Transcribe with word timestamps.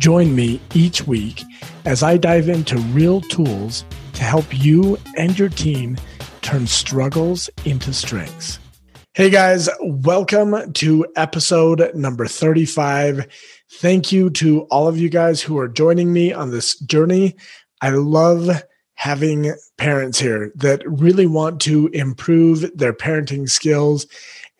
Join 0.00 0.34
me 0.34 0.62
each 0.72 1.06
week 1.06 1.44
as 1.84 2.02
I 2.02 2.16
dive 2.16 2.48
into 2.48 2.78
real 2.78 3.20
tools 3.20 3.84
to 4.14 4.22
help 4.22 4.46
you 4.50 4.96
and 5.18 5.38
your 5.38 5.50
team 5.50 5.98
turn 6.40 6.66
struggles 6.66 7.50
into 7.66 7.92
strengths. 7.92 8.58
Hey 9.12 9.28
guys, 9.28 9.68
welcome 9.82 10.72
to 10.72 11.06
episode 11.16 11.94
number 11.94 12.26
35. 12.26 13.26
Thank 13.72 14.10
you 14.10 14.30
to 14.30 14.62
all 14.70 14.88
of 14.88 14.96
you 14.96 15.10
guys 15.10 15.42
who 15.42 15.58
are 15.58 15.68
joining 15.68 16.14
me 16.14 16.32
on 16.32 16.50
this 16.50 16.78
journey. 16.78 17.36
I 17.82 17.90
love 17.90 18.62
having 19.00 19.54
parents 19.78 20.18
here 20.18 20.52
that 20.54 20.82
really 20.84 21.26
want 21.26 21.58
to 21.58 21.86
improve 21.94 22.70
their 22.76 22.92
parenting 22.92 23.48
skills 23.48 24.06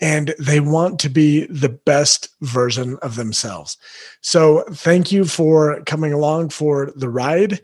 and 0.00 0.34
they 0.38 0.60
want 0.60 0.98
to 0.98 1.10
be 1.10 1.44
the 1.48 1.68
best 1.68 2.30
version 2.40 2.96
of 3.02 3.16
themselves. 3.16 3.76
So, 4.22 4.64
thank 4.70 5.12
you 5.12 5.26
for 5.26 5.82
coming 5.84 6.14
along 6.14 6.48
for 6.48 6.90
the 6.96 7.10
ride. 7.10 7.60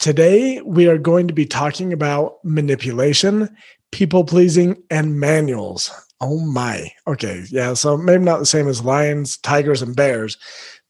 Today, 0.00 0.60
we 0.66 0.86
are 0.86 0.98
going 0.98 1.28
to 1.28 1.34
be 1.34 1.46
talking 1.46 1.94
about 1.94 2.44
manipulation, 2.44 3.48
people 3.90 4.22
pleasing, 4.22 4.76
and 4.90 5.18
manuals. 5.18 5.90
Oh 6.20 6.40
my. 6.40 6.92
Okay. 7.06 7.44
Yeah. 7.48 7.72
So, 7.72 7.96
maybe 7.96 8.24
not 8.24 8.38
the 8.38 8.44
same 8.44 8.68
as 8.68 8.84
lions, 8.84 9.38
tigers, 9.38 9.80
and 9.80 9.96
bears, 9.96 10.36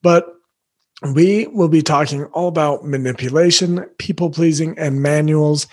but 0.02 0.34
we 1.14 1.46
will 1.48 1.68
be 1.68 1.82
talking 1.82 2.24
all 2.26 2.48
about 2.48 2.84
manipulation, 2.84 3.84
people 3.98 4.30
pleasing, 4.30 4.76
and 4.78 5.02
manuals 5.02 5.66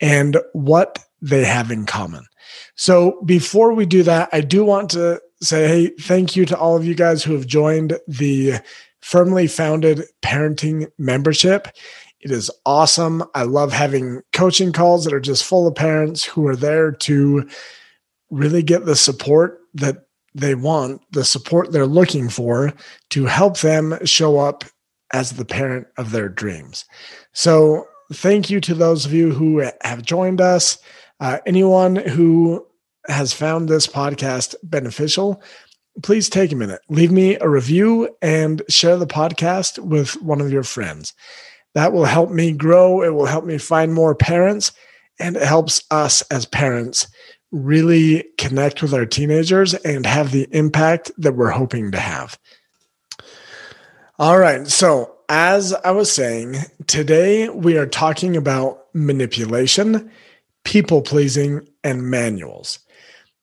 and 0.00 0.38
what 0.52 0.98
they 1.20 1.44
have 1.44 1.70
in 1.70 1.84
common. 1.84 2.24
So 2.76 3.20
before 3.24 3.74
we 3.74 3.84
do 3.84 4.02
that, 4.04 4.30
I 4.32 4.40
do 4.40 4.64
want 4.64 4.90
to 4.90 5.20
say, 5.42 5.68
hey, 5.68 5.92
thank 6.00 6.34
you 6.34 6.46
to 6.46 6.58
all 6.58 6.76
of 6.76 6.84
you 6.84 6.94
guys 6.94 7.22
who 7.22 7.34
have 7.34 7.46
joined 7.46 7.98
the 8.08 8.54
firmly 9.00 9.46
founded 9.46 10.02
parenting 10.22 10.86
membership. 10.98 11.68
It 12.20 12.30
is 12.30 12.50
awesome. 12.66 13.22
I 13.34 13.44
love 13.44 13.72
having 13.72 14.20
coaching 14.32 14.72
calls 14.72 15.04
that 15.04 15.14
are 15.14 15.20
just 15.20 15.44
full 15.44 15.66
of 15.66 15.74
parents 15.74 16.24
who 16.24 16.46
are 16.46 16.56
there 16.56 16.92
to 16.92 17.48
really 18.30 18.62
get 18.62 18.84
the 18.84 18.96
support 18.96 19.60
that 19.74 20.04
they 20.34 20.54
want, 20.54 21.02
the 21.12 21.24
support 21.24 21.72
they're 21.72 21.86
looking 21.86 22.28
for 22.28 22.72
to 23.10 23.26
help 23.26 23.58
them 23.60 23.98
show 24.04 24.38
up 24.38 24.64
as 25.12 25.32
the 25.32 25.44
parent 25.44 25.86
of 25.96 26.12
their 26.12 26.28
dreams. 26.28 26.84
So, 27.32 27.86
thank 28.12 28.50
you 28.50 28.60
to 28.60 28.74
those 28.74 29.06
of 29.06 29.12
you 29.12 29.32
who 29.32 29.58
have 29.82 30.02
joined 30.02 30.40
us. 30.40 30.78
Uh, 31.20 31.38
anyone 31.46 31.96
who 31.96 32.66
has 33.08 33.32
found 33.32 33.68
this 33.68 33.86
podcast 33.86 34.54
beneficial, 34.62 35.42
please 36.02 36.28
take 36.28 36.52
a 36.52 36.56
minute, 36.56 36.80
leave 36.88 37.12
me 37.12 37.36
a 37.40 37.48
review, 37.48 38.16
and 38.22 38.62
share 38.68 38.96
the 38.96 39.06
podcast 39.06 39.78
with 39.78 40.20
one 40.22 40.40
of 40.40 40.52
your 40.52 40.62
friends. 40.62 41.12
That 41.74 41.92
will 41.92 42.04
help 42.04 42.30
me 42.30 42.52
grow. 42.52 43.02
It 43.02 43.10
will 43.10 43.26
help 43.26 43.44
me 43.44 43.58
find 43.58 43.92
more 43.92 44.14
parents, 44.14 44.72
and 45.18 45.36
it 45.36 45.42
helps 45.42 45.84
us 45.90 46.22
as 46.22 46.46
parents 46.46 47.06
really 47.52 48.24
connect 48.38 48.82
with 48.82 48.94
our 48.94 49.06
teenagers 49.06 49.74
and 49.74 50.06
have 50.06 50.30
the 50.30 50.48
impact 50.52 51.10
that 51.18 51.34
we're 51.34 51.50
hoping 51.50 51.90
to 51.92 51.98
have. 51.98 52.38
All 54.18 54.38
right. 54.38 54.66
So, 54.66 55.16
as 55.28 55.72
I 55.72 55.92
was 55.92 56.10
saying, 56.10 56.56
today 56.86 57.48
we 57.48 57.78
are 57.78 57.86
talking 57.86 58.36
about 58.36 58.86
manipulation 58.92 60.10
people 60.64 61.02
pleasing, 61.02 61.66
and 61.82 62.10
manuals. 62.10 62.78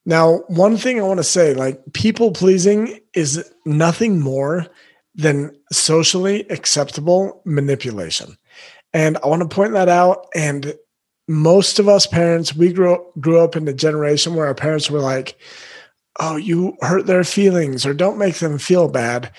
Now, 0.06 0.38
one 0.48 0.78
thing 0.78 1.00
I 1.00 1.04
want 1.04 1.20
to 1.20 1.24
say 1.24 1.54
like, 1.54 1.82
people 1.94 2.32
pleasing 2.32 3.00
is 3.14 3.52
nothing 3.66 4.20
more 4.20 4.68
than 5.16 5.52
socially 5.72 6.46
acceptable 6.50 7.42
manipulation. 7.46 8.38
And 8.94 9.18
I 9.24 9.28
want 9.28 9.42
to 9.42 9.54
point 9.54 9.74
that 9.74 9.90
out. 9.90 10.28
And 10.36 10.76
most 11.28 11.80
of 11.80 11.90
us 11.90 12.08
parents, 12.08 12.56
we 12.56 12.72
grew, 12.72 13.06
grew 13.20 13.40
up 13.40 13.56
in 13.56 13.68
a 13.68 13.74
generation 13.74 14.36
where 14.36 14.48
our 14.48 14.56
parents 14.56 14.90
were 14.90 15.00
like, 15.00 15.38
oh, 16.20 16.36
you 16.36 16.76
hurt 16.82 17.06
their 17.06 17.24
feelings 17.24 17.86
or 17.86 17.94
don't 17.94 18.18
make 18.18 18.36
them 18.36 18.58
feel 18.58 18.88
bad. 18.88 19.32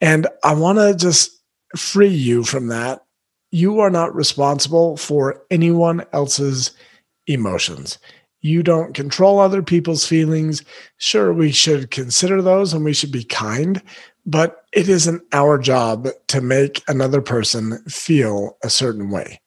And 0.00 0.26
I 0.44 0.54
want 0.54 0.78
to 0.78 0.94
just 0.94 1.30
free 1.76 2.08
you 2.08 2.44
from 2.44 2.68
that. 2.68 3.00
You 3.50 3.80
are 3.80 3.90
not 3.90 4.14
responsible 4.14 4.96
for 4.96 5.42
anyone 5.50 6.04
else's 6.12 6.72
emotions. 7.26 7.98
You 8.42 8.62
don't 8.62 8.94
control 8.94 9.38
other 9.38 9.62
people's 9.62 10.06
feelings. 10.06 10.62
Sure, 10.98 11.32
we 11.32 11.52
should 11.52 11.90
consider 11.90 12.40
those 12.40 12.72
and 12.72 12.84
we 12.84 12.94
should 12.94 13.12
be 13.12 13.24
kind, 13.24 13.82
but 14.24 14.64
it 14.72 14.88
isn't 14.88 15.22
our 15.32 15.58
job 15.58 16.08
to 16.28 16.40
make 16.40 16.82
another 16.88 17.20
person 17.20 17.82
feel 17.84 18.56
a 18.62 18.70
certain 18.70 19.10
way. 19.10 19.40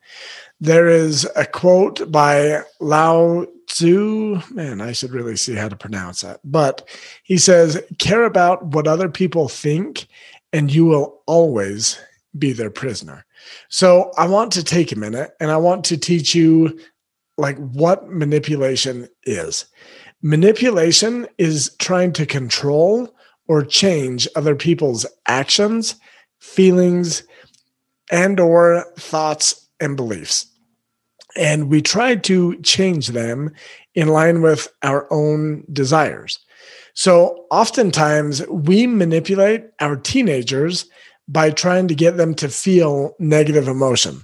There 0.63 0.88
is 0.88 1.28
a 1.35 1.46
quote 1.46 2.09
by 2.09 2.62
Lao 2.79 3.46
Tzu. 3.68 4.40
Man, 4.50 4.79
I 4.79 4.94
should 4.94 5.12
really 5.12 5.35
see 5.35 5.56
how 5.56 5.68
to 5.68 5.75
pronounce 5.75 6.22
that. 6.22 6.40
But 6.46 6.88
he 7.24 7.38
says, 7.38 7.84
care 8.00 8.24
about 8.24 8.68
what 8.68 8.88
other 8.88 9.09
people 9.09 9.50
think, 9.50 10.07
and 10.53 10.74
you 10.74 10.85
will 10.85 11.22
always 11.25 12.00
be 12.40 12.53
their 12.53 12.69
prisoner. 12.69 13.25
So 13.68 14.13
I 14.18 14.25
want 14.25 14.53
to 14.53 14.63
take 14.63 14.94
a 14.94 14.97
minute 14.97 15.31
and 15.41 15.51
I 15.51 15.57
want 15.57 15.84
to 15.84 15.97
teach 15.97 16.34
you 16.34 16.80
like 17.38 17.57
what 17.57 18.09
manipulation 18.09 19.09
is. 19.25 19.66
Manipulation 20.22 21.28
is 21.38 21.75
trying 21.80 22.13
to 22.13 22.25
control 22.25 23.13
or 23.50 23.66
change 23.66 24.30
other 24.38 24.56
people's 24.56 25.06
actions, 25.28 25.95
feelings, 26.40 27.24
and 28.09 28.40
or 28.40 28.85
thoughts 28.97 29.68
and 29.81 29.97
beliefs. 29.97 30.47
And 31.36 31.70
we 31.70 31.82
try 31.82 32.16
to 32.16 32.56
change 32.62 33.08
them 33.08 33.52
in 33.96 34.08
line 34.10 34.42
with 34.42 34.68
our 34.84 35.12
own 35.12 35.66
desires. 35.72 36.40
So 36.94 37.46
oftentimes 37.50 38.46
we 38.48 38.86
manipulate 38.88 39.66
our 39.80 39.96
teenagers 39.96 40.86
by 41.28 41.50
trying 41.50 41.88
to 41.88 41.96
get 41.96 42.18
them 42.18 42.36
to 42.36 42.50
feel 42.50 43.16
negative 43.20 43.68
emotion. 43.68 44.24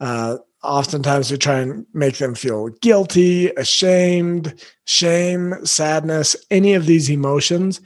Uh, 0.00 0.38
oftentimes 0.62 1.30
we 1.30 1.38
try 1.38 1.60
and 1.60 1.86
make 1.94 2.18
them 2.18 2.34
feel 2.34 2.68
guilty, 2.80 3.48
ashamed, 3.50 4.62
shame, 4.84 5.54
sadness, 5.64 6.36
any 6.50 6.74
of 6.74 6.86
these 6.86 7.10
emotions. 7.10 7.80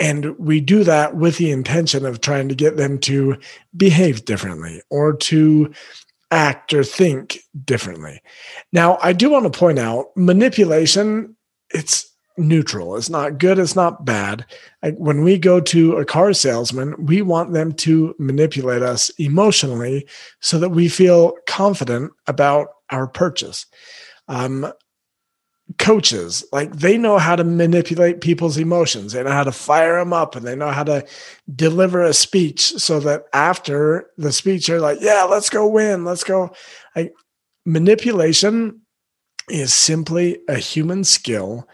And 0.00 0.36
we 0.38 0.60
do 0.60 0.82
that 0.84 1.16
with 1.16 1.38
the 1.38 1.52
intention 1.52 2.04
of 2.04 2.20
trying 2.20 2.48
to 2.48 2.54
get 2.54 2.76
them 2.76 2.98
to 3.00 3.36
behave 3.76 4.24
differently 4.24 4.82
or 4.90 5.12
to 5.14 5.72
act 6.34 6.74
or 6.74 6.82
think 6.82 7.38
differently. 7.64 8.20
Now, 8.72 8.98
I 9.00 9.12
do 9.12 9.30
want 9.30 9.50
to 9.50 9.58
point 9.58 9.78
out 9.78 10.06
manipulation, 10.16 11.36
it's 11.70 12.10
neutral. 12.36 12.96
It's 12.96 13.08
not 13.08 13.38
good. 13.38 13.58
It's 13.58 13.76
not 13.76 14.04
bad. 14.04 14.44
when 14.96 15.22
we 15.22 15.38
go 15.38 15.60
to 15.60 15.96
a 15.96 16.04
car 16.04 16.32
salesman, 16.32 17.06
we 17.06 17.22
want 17.22 17.52
them 17.52 17.72
to 17.72 18.14
manipulate 18.18 18.82
us 18.82 19.08
emotionally 19.10 20.06
so 20.40 20.58
that 20.58 20.70
we 20.70 20.88
feel 20.88 21.34
confident 21.46 22.12
about 22.26 22.68
our 22.90 23.06
purchase. 23.06 23.66
Um, 24.26 24.72
coaches, 25.78 26.44
like 26.52 26.72
they 26.72 26.98
know 26.98 27.18
how 27.18 27.36
to 27.36 27.44
manipulate 27.44 28.20
people's 28.20 28.58
emotions. 28.58 29.12
They 29.12 29.22
know 29.22 29.30
how 29.30 29.44
to 29.44 29.52
fire 29.52 29.98
them 29.98 30.12
up 30.12 30.36
and 30.36 30.46
they 30.46 30.54
know 30.54 30.70
how 30.70 30.84
to 30.84 31.06
deliver 31.54 32.02
a 32.02 32.12
speech 32.12 32.60
so 32.60 33.00
that 33.00 33.24
after 33.32 34.10
the 34.16 34.32
speech, 34.32 34.66
they're 34.66 34.80
like, 34.80 34.98
yeah, 35.00 35.24
let's 35.24 35.50
go 35.50 35.66
win. 35.66 36.04
Let's 36.04 36.24
go. 36.24 36.52
Like 36.94 37.14
manipulation 37.64 38.80
is 39.48 39.72
simply 39.72 40.38
a 40.48 40.56
human 40.56 41.04
skill 41.04 41.68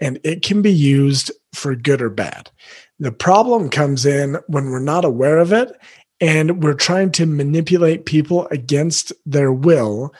and 0.00 0.18
it 0.24 0.42
can 0.42 0.62
be 0.62 0.72
used 0.72 1.30
for 1.52 1.74
good 1.74 2.02
or 2.02 2.10
bad. 2.10 2.50
The 2.98 3.12
problem 3.12 3.68
comes 3.68 4.06
in 4.06 4.38
when 4.46 4.70
we're 4.70 4.80
not 4.80 5.04
aware 5.04 5.38
of 5.38 5.52
it 5.52 5.72
and 6.20 6.62
we're 6.62 6.74
trying 6.74 7.12
to 7.12 7.26
manipulate 7.26 8.06
people 8.06 8.46
against 8.48 9.12
their 9.26 9.52
will 9.52 10.14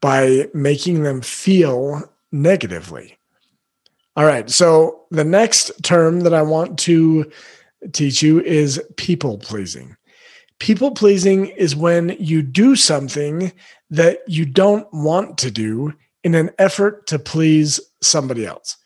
by 0.00 0.48
making 0.54 1.02
them 1.02 1.20
feel 1.20 2.09
negatively. 2.32 3.18
All 4.16 4.24
right. 4.24 4.50
So 4.50 5.06
the 5.10 5.24
next 5.24 5.70
term 5.82 6.20
that 6.20 6.34
I 6.34 6.42
want 6.42 6.78
to 6.80 7.30
teach 7.92 8.22
you 8.22 8.40
is 8.40 8.82
people 8.96 9.38
pleasing. 9.38 9.96
People 10.58 10.90
pleasing 10.90 11.46
is 11.46 11.74
when 11.74 12.16
you 12.18 12.42
do 12.42 12.76
something 12.76 13.52
that 13.88 14.18
you 14.26 14.44
don't 14.44 14.86
want 14.92 15.38
to 15.38 15.50
do 15.50 15.94
in 16.22 16.34
an 16.34 16.50
effort 16.58 17.06
to 17.06 17.18
please 17.18 17.80
somebody 18.02 18.44
else. 18.44 18.76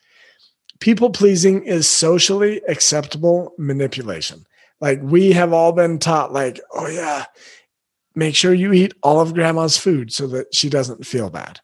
People 0.79 1.09
pleasing 1.09 1.63
is 1.65 1.87
socially 1.87 2.61
acceptable 2.67 3.53
manipulation. 3.57 4.45
Like 4.79 5.01
we 5.01 5.31
have 5.33 5.51
all 5.51 5.71
been 5.71 5.99
taught, 5.99 6.31
like, 6.31 6.59
oh, 6.73 6.87
yeah, 6.87 7.25
make 8.15 8.35
sure 8.35 8.53
you 8.53 8.71
eat 8.71 8.93
all 9.03 9.19
of 9.19 9.33
grandma's 9.33 9.77
food 9.77 10.13
so 10.13 10.27
that 10.27 10.53
she 10.53 10.69
doesn't 10.69 11.05
feel 11.05 11.29
bad. 11.29 11.59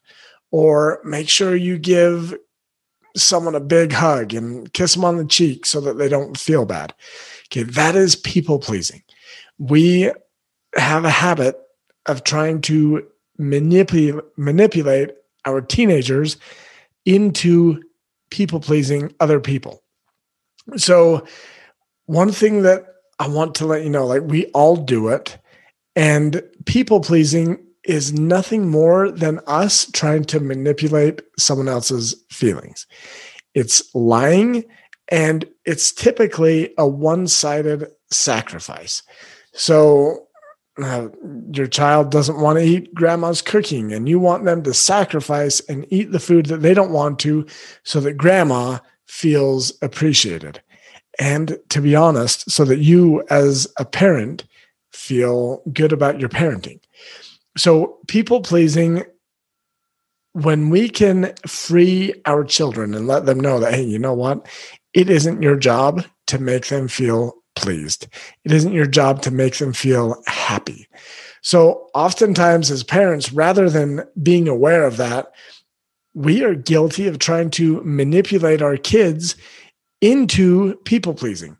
Or 0.52 1.00
make 1.04 1.28
sure 1.28 1.56
you 1.56 1.78
give 1.78 2.34
someone 3.16 3.54
a 3.54 3.60
big 3.60 3.92
hug 3.92 4.34
and 4.34 4.72
kiss 4.72 4.94
them 4.94 5.04
on 5.04 5.16
the 5.16 5.24
cheek 5.24 5.66
so 5.66 5.80
that 5.80 5.98
they 5.98 6.08
don't 6.08 6.38
feel 6.38 6.64
bad. 6.64 6.94
Okay, 7.48 7.64
that 7.64 7.96
is 7.96 8.16
people 8.16 8.58
pleasing. 8.58 9.02
We 9.58 10.12
have 10.76 11.04
a 11.04 11.10
habit 11.10 11.58
of 12.06 12.24
trying 12.24 12.60
to 12.62 13.06
manipulate 13.38 14.22
manipulate 14.36 15.10
our 15.44 15.60
teenagers 15.60 16.36
into 17.04 17.82
people 18.30 18.60
pleasing 18.60 19.14
other 19.20 19.40
people. 19.40 19.82
So, 20.76 21.26
one 22.06 22.32
thing 22.32 22.62
that 22.62 22.86
I 23.18 23.28
want 23.28 23.54
to 23.56 23.66
let 23.66 23.84
you 23.84 23.90
know 23.90 24.06
like, 24.06 24.22
we 24.22 24.46
all 24.46 24.76
do 24.76 25.08
it, 25.08 25.38
and 25.96 26.42
people 26.64 27.00
pleasing 27.00 27.64
is 27.84 28.12
nothing 28.12 28.68
more 28.68 29.10
than 29.10 29.40
us 29.46 29.90
trying 29.92 30.24
to 30.24 30.40
manipulate 30.40 31.22
someone 31.38 31.68
else's 31.68 32.14
feelings. 32.30 32.86
It's 33.54 33.82
lying, 33.94 34.64
and 35.08 35.44
it's 35.64 35.92
typically 35.92 36.72
a 36.78 36.86
one 36.86 37.26
sided 37.26 37.86
sacrifice. 38.10 39.02
So, 39.52 40.28
uh, 40.82 41.08
your 41.52 41.66
child 41.66 42.10
doesn't 42.10 42.40
want 42.40 42.58
to 42.58 42.64
eat 42.64 42.94
grandma's 42.94 43.42
cooking 43.42 43.92
and 43.92 44.08
you 44.08 44.18
want 44.18 44.44
them 44.44 44.62
to 44.62 44.72
sacrifice 44.72 45.60
and 45.68 45.86
eat 45.90 46.12
the 46.12 46.20
food 46.20 46.46
that 46.46 46.62
they 46.62 46.72
don't 46.72 46.92
want 46.92 47.18
to 47.18 47.46
so 47.82 48.00
that 48.00 48.16
grandma 48.16 48.78
feels 49.06 49.74
appreciated 49.82 50.62
and 51.18 51.58
to 51.68 51.82
be 51.82 51.94
honest 51.94 52.50
so 52.50 52.64
that 52.64 52.78
you 52.78 53.22
as 53.28 53.66
a 53.78 53.84
parent 53.84 54.44
feel 54.92 55.62
good 55.74 55.92
about 55.92 56.18
your 56.18 56.30
parenting 56.30 56.80
so 57.56 57.98
people 58.08 58.40
pleasing 58.40 59.04
when 60.32 60.70
we 60.70 60.88
can 60.88 61.32
free 61.46 62.14
our 62.24 62.42
children 62.44 62.94
and 62.94 63.06
let 63.06 63.26
them 63.26 63.38
know 63.38 63.60
that 63.60 63.74
hey 63.74 63.82
you 63.82 63.98
know 63.98 64.14
what 64.14 64.46
it 64.94 65.10
isn't 65.10 65.42
your 65.42 65.56
job 65.56 66.04
to 66.26 66.38
make 66.38 66.66
them 66.66 66.88
feel 66.88 67.42
pleased. 67.54 68.08
It 68.44 68.52
isn't 68.52 68.72
your 68.72 68.86
job 68.86 69.22
to 69.22 69.30
make 69.30 69.58
them 69.58 69.72
feel 69.72 70.22
happy. 70.26 70.88
So, 71.42 71.88
oftentimes, 71.94 72.70
as 72.70 72.84
parents, 72.84 73.32
rather 73.32 73.68
than 73.68 74.04
being 74.22 74.48
aware 74.48 74.84
of 74.84 74.96
that, 74.96 75.32
we 76.14 76.44
are 76.44 76.54
guilty 76.54 77.08
of 77.08 77.18
trying 77.18 77.50
to 77.50 77.82
manipulate 77.84 78.62
our 78.62 78.76
kids 78.76 79.34
into 80.00 80.76
people 80.84 81.14
pleasing. 81.14 81.56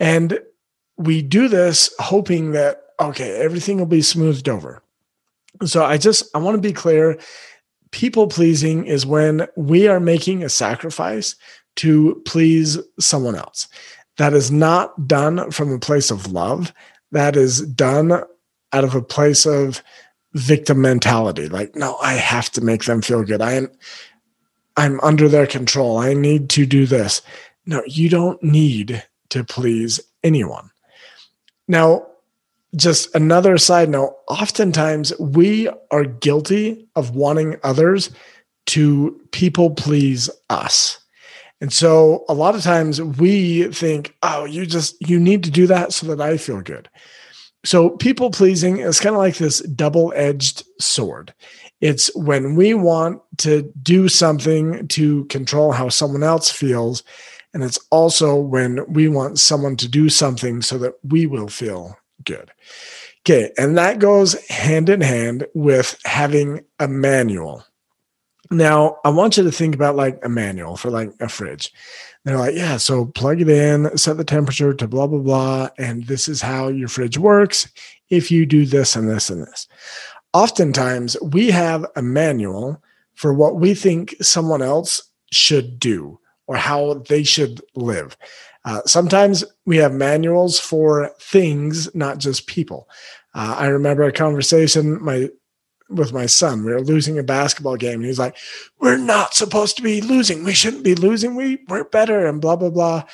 And 0.00 0.40
we 0.96 1.22
do 1.22 1.48
this 1.48 1.94
hoping 1.98 2.52
that, 2.52 2.82
okay, 3.00 3.36
everything 3.36 3.78
will 3.78 3.86
be 3.86 4.02
smoothed 4.02 4.48
over. 4.48 4.82
So, 5.64 5.84
I 5.84 5.98
just, 5.98 6.24
I 6.34 6.38
want 6.38 6.56
to 6.56 6.60
be 6.60 6.72
clear 6.72 7.18
people 7.90 8.26
pleasing 8.26 8.86
is 8.86 9.06
when 9.06 9.46
we 9.56 9.86
are 9.86 10.00
making 10.00 10.42
a 10.42 10.48
sacrifice 10.48 11.36
to 11.76 12.20
please 12.24 12.78
someone 12.98 13.36
else 13.36 13.68
that 14.16 14.34
is 14.34 14.50
not 14.50 15.06
done 15.06 15.50
from 15.50 15.72
a 15.72 15.78
place 15.78 16.10
of 16.10 16.32
love. 16.32 16.72
That 17.12 17.36
is 17.36 17.62
done 17.62 18.12
out 18.12 18.84
of 18.84 18.94
a 18.94 19.02
place 19.02 19.46
of 19.46 19.82
victim 20.32 20.80
mentality. 20.80 21.48
Like, 21.48 21.74
no, 21.76 21.96
I 21.98 22.14
have 22.14 22.50
to 22.52 22.60
make 22.60 22.84
them 22.84 23.02
feel 23.02 23.22
good. 23.22 23.40
I 23.40 23.52
am 23.52 23.70
I'm 24.76 25.00
under 25.00 25.28
their 25.28 25.46
control. 25.46 25.98
I 25.98 26.14
need 26.14 26.50
to 26.50 26.66
do 26.66 26.86
this. 26.86 27.22
No, 27.64 27.82
you 27.86 28.08
don't 28.08 28.42
need 28.42 29.04
to 29.28 29.44
please 29.44 30.00
anyone. 30.24 30.70
Now, 31.68 32.06
just 32.76 33.14
another 33.14 33.58
side 33.58 33.88
note, 33.88 34.16
oftentimes 34.28 35.12
we 35.18 35.68
are 35.90 36.04
guilty 36.04 36.88
of 36.96 37.14
wanting 37.14 37.56
others 37.62 38.10
to 38.66 39.20
people 39.32 39.70
please 39.70 40.30
us. 40.50 40.98
And 41.60 41.72
so 41.72 42.24
a 42.28 42.34
lot 42.34 42.54
of 42.54 42.62
times 42.62 43.00
we 43.00 43.68
think, 43.68 44.16
oh, 44.22 44.44
you 44.44 44.66
just, 44.66 44.96
you 45.08 45.18
need 45.18 45.44
to 45.44 45.50
do 45.50 45.66
that 45.68 45.92
so 45.92 46.06
that 46.08 46.20
I 46.20 46.36
feel 46.36 46.60
good. 46.60 46.88
So 47.64 47.90
people 47.90 48.30
pleasing 48.30 48.78
is 48.78 49.00
kind 49.00 49.14
of 49.14 49.20
like 49.20 49.36
this 49.36 49.60
double 49.60 50.12
edged 50.14 50.64
sword. 50.80 51.32
It's 51.80 52.14
when 52.14 52.54
we 52.54 52.74
want 52.74 53.22
to 53.38 53.72
do 53.82 54.08
something 54.08 54.86
to 54.88 55.24
control 55.26 55.72
how 55.72 55.88
someone 55.88 56.22
else 56.22 56.50
feels. 56.50 57.02
And 57.54 57.62
it's 57.62 57.78
also 57.90 58.36
when 58.36 58.84
we 58.92 59.08
want 59.08 59.38
someone 59.38 59.76
to 59.76 59.88
do 59.88 60.08
something 60.08 60.60
so 60.60 60.76
that 60.78 60.94
we 61.02 61.26
will 61.26 61.48
feel 61.48 61.96
good. 62.24 62.50
Okay. 63.22 63.52
And 63.56 63.76
that 63.78 63.98
goes 63.98 64.34
hand 64.48 64.88
in 64.88 65.00
hand 65.00 65.46
with 65.54 65.98
having 66.04 66.64
a 66.78 66.88
manual. 66.88 67.64
Now, 68.50 68.98
I 69.04 69.08
want 69.08 69.36
you 69.36 69.44
to 69.44 69.52
think 69.52 69.74
about 69.74 69.96
like 69.96 70.18
a 70.22 70.28
manual 70.28 70.76
for 70.76 70.90
like 70.90 71.12
a 71.20 71.28
fridge. 71.28 71.72
They're 72.24 72.38
like, 72.38 72.54
yeah, 72.54 72.76
so 72.76 73.06
plug 73.06 73.40
it 73.40 73.48
in, 73.48 73.96
set 73.96 74.16
the 74.16 74.24
temperature 74.24 74.72
to 74.74 74.88
blah, 74.88 75.06
blah, 75.06 75.18
blah. 75.18 75.68
And 75.78 76.06
this 76.06 76.28
is 76.28 76.40
how 76.40 76.68
your 76.68 76.88
fridge 76.88 77.18
works 77.18 77.68
if 78.10 78.30
you 78.30 78.46
do 78.46 78.66
this 78.66 78.96
and 78.96 79.08
this 79.08 79.30
and 79.30 79.42
this. 79.42 79.66
Oftentimes, 80.32 81.16
we 81.22 81.50
have 81.50 81.86
a 81.96 82.02
manual 82.02 82.82
for 83.14 83.32
what 83.32 83.56
we 83.56 83.74
think 83.74 84.14
someone 84.20 84.62
else 84.62 85.02
should 85.32 85.78
do 85.78 86.18
or 86.46 86.56
how 86.56 86.94
they 87.08 87.22
should 87.22 87.60
live. 87.74 88.16
Uh, 88.64 88.80
sometimes 88.86 89.44
we 89.66 89.76
have 89.76 89.92
manuals 89.92 90.58
for 90.58 91.10
things, 91.20 91.94
not 91.94 92.18
just 92.18 92.46
people. 92.46 92.88
Uh, 93.34 93.56
I 93.58 93.66
remember 93.66 94.04
a 94.04 94.12
conversation 94.12 95.02
my 95.02 95.28
with 95.90 96.12
my 96.12 96.26
son. 96.26 96.64
We 96.64 96.72
were 96.72 96.80
losing 96.80 97.18
a 97.18 97.22
basketball 97.22 97.76
game, 97.76 97.96
and 98.00 98.06
he's 98.06 98.18
like, 98.18 98.36
"We're 98.78 98.96
not 98.96 99.34
supposed 99.34 99.76
to 99.76 99.82
be 99.82 100.00
losing. 100.00 100.44
We 100.44 100.54
shouldn't 100.54 100.84
be 100.84 100.94
losing. 100.94 101.34
We 101.34 101.58
we're 101.68 101.84
better." 101.84 102.26
And 102.26 102.40
blah 102.40 102.56
blah 102.56 102.70
blah. 102.70 103.04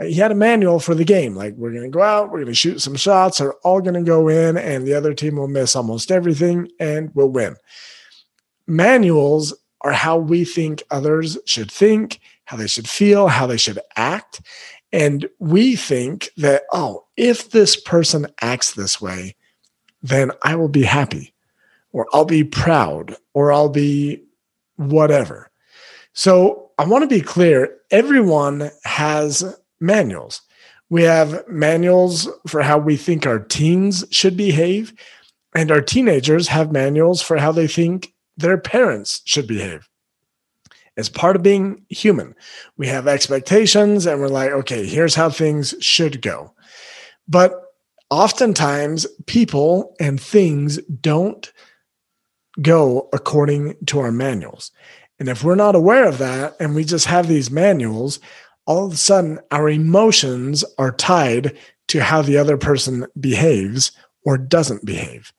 He 0.00 0.14
had 0.14 0.30
a 0.30 0.36
manual 0.36 0.78
for 0.78 0.94
the 0.94 1.04
game. 1.04 1.34
Like 1.34 1.54
we're 1.56 1.72
going 1.72 1.82
to 1.82 1.88
go 1.88 2.02
out, 2.02 2.30
we're 2.30 2.38
going 2.38 2.46
to 2.46 2.54
shoot 2.54 2.80
some 2.80 2.94
shots, 2.94 3.38
they're 3.38 3.54
all 3.64 3.80
going 3.80 3.94
to 3.94 4.02
go 4.02 4.28
in, 4.28 4.56
and 4.56 4.86
the 4.86 4.94
other 4.94 5.12
team 5.12 5.36
will 5.36 5.48
miss 5.48 5.74
almost 5.74 6.12
everything, 6.12 6.68
and 6.78 7.10
we'll 7.14 7.30
win. 7.30 7.56
Manuals 8.68 9.54
are 9.80 9.92
how 9.92 10.16
we 10.16 10.44
think 10.44 10.84
others 10.90 11.36
should 11.46 11.70
think, 11.70 12.20
how 12.44 12.56
they 12.56 12.68
should 12.68 12.88
feel, 12.88 13.26
how 13.26 13.46
they 13.46 13.56
should 13.56 13.80
act. 13.96 14.40
And 14.92 15.28
we 15.38 15.76
think 15.76 16.30
that, 16.36 16.62
oh, 16.72 17.04
if 17.16 17.50
this 17.50 17.76
person 17.76 18.26
acts 18.40 18.72
this 18.72 19.00
way, 19.00 19.36
then 20.02 20.30
I 20.42 20.54
will 20.54 20.68
be 20.68 20.84
happy 20.84 21.34
or 21.92 22.06
I'll 22.12 22.24
be 22.24 22.44
proud, 22.44 23.16
or 23.34 23.52
I'll 23.52 23.68
be 23.68 24.22
whatever. 24.76 25.50
So 26.12 26.70
I 26.78 26.84
want 26.84 27.02
to 27.02 27.08
be 27.08 27.22
clear 27.22 27.76
everyone 27.90 28.70
has 28.84 29.58
manuals. 29.80 30.42
We 30.90 31.02
have 31.02 31.46
manuals 31.48 32.28
for 32.46 32.62
how 32.62 32.78
we 32.78 32.96
think 32.96 33.26
our 33.26 33.38
teens 33.38 34.04
should 34.10 34.36
behave, 34.36 34.92
and 35.54 35.70
our 35.70 35.80
teenagers 35.80 36.48
have 36.48 36.72
manuals 36.72 37.22
for 37.22 37.38
how 37.38 37.52
they 37.52 37.66
think 37.66 38.12
their 38.36 38.58
parents 38.58 39.22
should 39.24 39.46
behave. 39.46 39.88
As 40.98 41.08
part 41.08 41.36
of 41.36 41.42
being 41.42 41.84
human, 41.88 42.34
we 42.76 42.88
have 42.88 43.08
expectations 43.08 44.04
and 44.04 44.20
we're 44.20 44.28
like, 44.28 44.50
okay, 44.50 44.84
here's 44.84 45.14
how 45.14 45.30
things 45.30 45.74
should 45.80 46.20
go. 46.20 46.52
But 47.28 47.54
oftentimes, 48.10 49.06
people 49.26 49.94
and 50.00 50.20
things 50.20 50.78
don't 51.00 51.50
go 52.60 53.08
according 53.12 53.76
to 53.86 54.00
our 54.00 54.10
manuals. 54.10 54.72
And 55.20 55.28
if 55.28 55.44
we're 55.44 55.54
not 55.54 55.76
aware 55.76 56.06
of 56.06 56.18
that 56.18 56.56
and 56.60 56.74
we 56.74 56.84
just 56.84 57.06
have 57.06 57.28
these 57.28 57.50
manuals, 57.50 58.18
all 58.66 58.86
of 58.86 58.92
a 58.92 58.96
sudden 58.96 59.38
our 59.50 59.68
emotions 59.68 60.64
are 60.78 60.92
tied 60.92 61.56
to 61.88 62.02
how 62.02 62.22
the 62.22 62.36
other 62.36 62.56
person 62.56 63.06
behaves 63.18 63.92
or 64.24 64.36
doesn't 64.36 64.84
behave. 64.84 65.32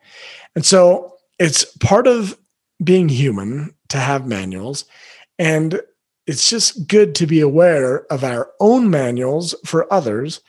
And 0.55 0.65
so 0.65 1.15
it's 1.37 1.65
part 1.77 2.07
of 2.07 2.37
being 2.83 3.09
human 3.09 3.75
to 3.89 3.97
have 3.97 4.27
manuals. 4.27 4.85
And 5.39 5.81
it's 6.27 6.49
just 6.49 6.87
good 6.87 7.15
to 7.15 7.25
be 7.25 7.39
aware 7.39 8.05
of 8.11 8.23
our 8.23 8.51
own 8.59 8.91
manuals 8.91 9.55
for 9.65 9.91
others 9.91 10.41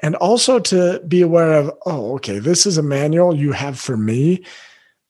and 0.00 0.14
also 0.16 0.58
to 0.58 1.02
be 1.06 1.20
aware 1.20 1.52
of, 1.52 1.70
oh, 1.84 2.14
okay, 2.14 2.38
this 2.38 2.64
is 2.64 2.78
a 2.78 2.82
manual 2.82 3.36
you 3.36 3.52
have 3.52 3.78
for 3.78 3.96
me 3.96 4.44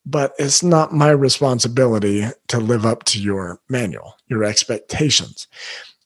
but 0.09 0.33
it's 0.39 0.63
not 0.63 0.93
my 0.93 1.09
responsibility 1.09 2.25
to 2.47 2.59
live 2.59 2.85
up 2.85 3.03
to 3.03 3.21
your 3.21 3.59
manual, 3.67 4.15
your 4.27 4.43
expectations. 4.43 5.47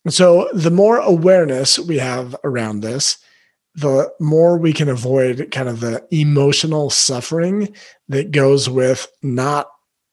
so, 0.09 0.49
the 0.53 0.71
more 0.71 0.97
awareness 0.97 1.77
we 1.77 1.99
have 1.99 2.35
around 2.43 2.81
this, 2.81 3.19
the 3.75 4.11
more 4.19 4.57
we 4.57 4.73
can 4.73 4.89
avoid 4.89 5.49
kind 5.51 5.69
of 5.69 5.79
the 5.79 6.05
emotional 6.11 6.89
suffering 6.89 7.73
that 8.09 8.31
goes 8.31 8.67
with 8.67 9.07
not 9.21 9.67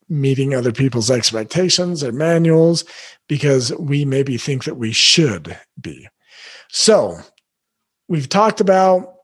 meeting 0.08 0.54
other 0.54 0.72
people's 0.72 1.10
expectations 1.10 2.02
or 2.02 2.12
manuals 2.12 2.84
because 3.28 3.72
we 3.74 4.04
maybe 4.04 4.36
think 4.38 4.64
that 4.64 4.76
we 4.76 4.92
should 4.92 5.56
be. 5.80 6.08
So, 6.70 7.18
we've 8.08 8.28
talked 8.28 8.60
about 8.60 9.14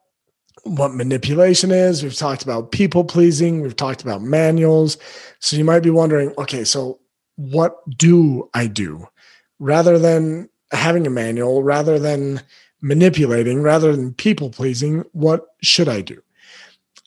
what 0.64 0.94
manipulation 0.94 1.70
is, 1.70 2.02
we've 2.02 2.16
talked 2.16 2.42
about 2.42 2.72
people 2.72 3.04
pleasing, 3.04 3.60
we've 3.60 3.76
talked 3.76 4.02
about 4.02 4.22
manuals. 4.22 4.96
So, 5.40 5.56
you 5.56 5.64
might 5.64 5.82
be 5.82 5.90
wondering 5.90 6.32
okay, 6.38 6.64
so 6.64 7.00
what 7.36 7.76
do 7.96 8.48
I 8.54 8.66
do 8.66 9.08
rather 9.58 9.98
than 9.98 10.48
having 10.72 11.06
a 11.06 11.10
manual, 11.10 11.62
rather 11.62 11.98
than 11.98 12.40
manipulating 12.84 13.62
rather 13.62 13.96
than 13.96 14.12
people 14.12 14.50
pleasing, 14.50 15.02
what 15.12 15.46
should 15.62 15.88
I 15.88 16.02
do? 16.02 16.22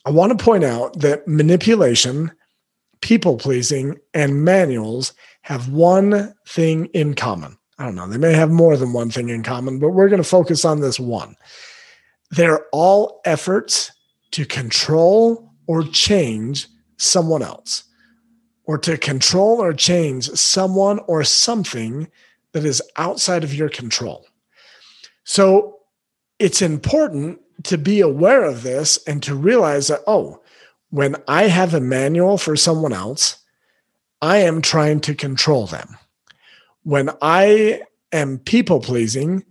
I 0.04 0.10
want 0.10 0.36
to 0.36 0.44
point 0.44 0.64
out 0.64 0.98
that 0.98 1.26
manipulation, 1.28 2.32
people 3.00 3.36
pleasing, 3.36 3.96
and 4.14 4.44
manuals 4.44 5.12
have 5.42 5.68
one 5.68 6.34
thing 6.46 6.86
in 6.86 7.14
common. 7.14 7.56
I 7.78 7.84
don't 7.84 7.94
know, 7.94 8.08
they 8.08 8.18
may 8.18 8.32
have 8.32 8.50
more 8.50 8.76
than 8.76 8.92
one 8.92 9.10
thing 9.10 9.28
in 9.28 9.42
common, 9.42 9.78
but 9.78 9.90
we're 9.90 10.08
going 10.08 10.22
to 10.22 10.28
focus 10.28 10.64
on 10.64 10.80
this 10.80 10.98
one. 10.98 11.36
They're 12.30 12.66
all 12.72 13.20
efforts 13.24 13.92
to 14.32 14.44
control 14.44 15.52
or 15.66 15.84
change 15.84 16.66
someone 16.96 17.42
else, 17.42 17.84
or 18.64 18.78
to 18.78 18.98
control 18.98 19.62
or 19.62 19.72
change 19.72 20.28
someone 20.30 20.98
or 21.06 21.24
something 21.24 22.08
that 22.52 22.64
is 22.64 22.82
outside 22.96 23.44
of 23.44 23.54
your 23.54 23.68
control. 23.68 24.26
So 25.24 25.78
it's 26.38 26.62
important 26.62 27.40
to 27.64 27.78
be 27.78 28.00
aware 28.00 28.44
of 28.44 28.62
this 28.62 28.98
and 29.06 29.22
to 29.22 29.34
realize 29.34 29.88
that, 29.88 30.00
oh, 30.06 30.42
when 30.90 31.16
I 31.26 31.44
have 31.44 31.74
a 31.74 31.80
manual 31.80 32.38
for 32.38 32.56
someone 32.56 32.92
else, 32.92 33.42
I 34.20 34.38
am 34.38 34.62
trying 34.62 35.00
to 35.00 35.14
control 35.14 35.66
them. 35.66 35.96
When 36.82 37.10
I 37.20 37.82
am 38.12 38.38
people 38.38 38.80
pleasing, 38.80 39.44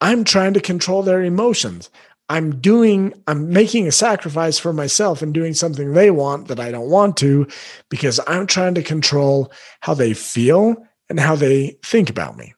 I'm 0.00 0.24
trying 0.24 0.54
to 0.54 0.60
control 0.60 1.02
their 1.02 1.22
emotions. 1.22 1.90
I'm 2.28 2.60
doing, 2.60 3.12
I'm 3.26 3.50
making 3.50 3.86
a 3.86 3.92
sacrifice 3.92 4.58
for 4.58 4.72
myself 4.72 5.20
and 5.20 5.34
doing 5.34 5.52
something 5.52 5.92
they 5.92 6.10
want 6.10 6.48
that 6.48 6.60
I 6.60 6.70
don't 6.70 6.88
want 6.88 7.16
to 7.18 7.46
because 7.90 8.18
I'm 8.26 8.46
trying 8.46 8.74
to 8.74 8.82
control 8.82 9.52
how 9.80 9.94
they 9.94 10.14
feel 10.14 10.76
and 11.10 11.20
how 11.20 11.36
they 11.36 11.76
think 11.82 12.08
about 12.08 12.36
me. 12.36 12.54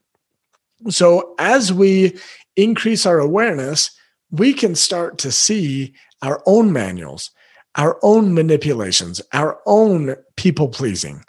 So 0.88 1.34
as 1.38 1.72
we 1.72 2.16
increase 2.54 3.06
our 3.06 3.18
awareness, 3.18 3.90
we 4.30 4.52
can 4.52 4.74
start 4.74 5.18
to 5.18 5.32
see 5.32 5.94
our 6.22 6.42
own 6.46 6.72
manuals, 6.72 7.30
our 7.76 7.98
own 8.02 8.34
manipulations, 8.34 9.20
our 9.32 9.60
own 9.66 10.16
people 10.36 10.68
pleasing. 10.68 11.24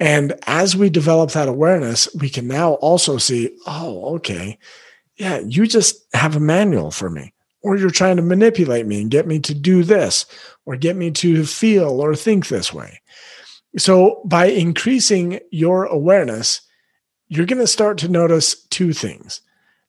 And 0.00 0.34
as 0.46 0.76
we 0.76 0.90
develop 0.90 1.30
that 1.32 1.48
awareness, 1.48 2.08
we 2.14 2.28
can 2.28 2.46
now 2.46 2.74
also 2.74 3.18
see, 3.18 3.56
oh, 3.66 4.16
okay, 4.16 4.58
yeah, 5.16 5.40
you 5.40 5.66
just 5.66 6.04
have 6.14 6.36
a 6.36 6.40
manual 6.40 6.90
for 6.90 7.10
me, 7.10 7.32
or 7.62 7.76
you're 7.76 7.90
trying 7.90 8.16
to 8.16 8.22
manipulate 8.22 8.86
me 8.86 9.00
and 9.00 9.10
get 9.10 9.26
me 9.26 9.38
to 9.40 9.54
do 9.54 9.84
this, 9.84 10.26
or 10.66 10.76
get 10.76 10.96
me 10.96 11.10
to 11.12 11.44
feel 11.44 12.00
or 12.00 12.16
think 12.16 12.48
this 12.48 12.72
way. 12.72 13.00
So, 13.76 14.22
by 14.24 14.46
increasing 14.46 15.40
your 15.50 15.84
awareness, 15.84 16.60
you're 17.28 17.46
going 17.46 17.60
to 17.60 17.66
start 17.66 17.98
to 17.98 18.08
notice 18.08 18.64
two 18.68 18.92
things. 18.92 19.40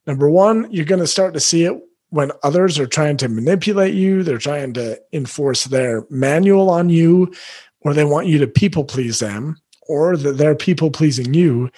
Number 0.08 0.30
one, 0.30 0.72
you're 0.72 0.86
going 0.86 1.02
to 1.02 1.08
start 1.08 1.34
to 1.34 1.40
see 1.40 1.66
it 1.66 1.80
when 2.16 2.32
others 2.44 2.80
are 2.80 2.88
trying 2.88 3.18
to 3.18 3.28
manipulate 3.28 3.94
you, 3.94 4.24
they're 4.24 4.38
trying 4.38 4.72
to 4.72 4.98
enforce 5.12 5.66
their 5.66 6.06
manual 6.10 6.70
on 6.70 6.88
you, 6.88 7.34
or 7.82 7.94
they 7.94 8.06
want 8.06 8.28
you 8.28 8.38
to 8.38 8.48
people 8.48 8.86
please 8.86 9.20
them, 9.20 9.58
or 9.90 10.16
that 10.16 10.38
they're 10.38 10.56
people 10.56 10.90
pleasing 10.90 11.34
you. 11.34 11.70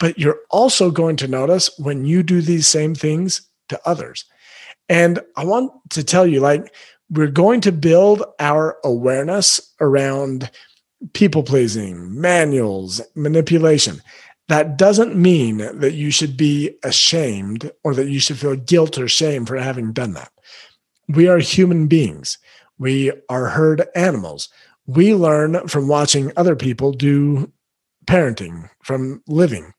But 0.00 0.18
you're 0.18 0.40
also 0.50 0.90
going 0.90 1.14
to 1.18 1.28
notice 1.28 1.70
when 1.78 2.04
you 2.04 2.24
do 2.24 2.40
these 2.40 2.66
same 2.66 2.92
things 2.96 3.40
to 3.68 3.80
others. 3.86 4.24
And 4.88 5.20
I 5.36 5.44
want 5.44 5.70
to 5.90 6.02
tell 6.02 6.26
you, 6.26 6.40
like, 6.40 6.74
we're 7.08 7.28
going 7.28 7.60
to 7.60 7.70
build 7.70 8.24
our 8.40 8.78
awareness 8.82 9.60
around 9.80 10.50
people 11.12 11.44
pleasing, 11.44 12.20
manuals, 12.20 13.00
manipulation 13.14 14.02
that 14.52 14.76
doesn't 14.76 15.16
mean 15.16 15.56
that 15.56 15.94
you 15.94 16.10
should 16.10 16.36
be 16.36 16.76
ashamed 16.84 17.72
or 17.84 17.94
that 17.94 18.08
you 18.08 18.20
should 18.20 18.38
feel 18.38 18.54
guilt 18.54 18.98
or 18.98 19.08
shame 19.08 19.46
for 19.46 19.56
having 19.56 19.92
done 19.92 20.12
that. 20.12 20.30
We 21.08 21.26
are 21.26 21.38
human 21.38 21.86
beings. 21.86 22.36
We 22.78 23.12
are 23.30 23.46
herd 23.46 23.86
animals. 23.94 24.50
We 24.86 25.14
learn 25.14 25.68
from 25.68 25.88
watching 25.88 26.32
other 26.36 26.54
people 26.54 26.92
do 26.92 27.50
parenting, 28.06 28.68
from 28.82 29.22
living. 29.26 29.72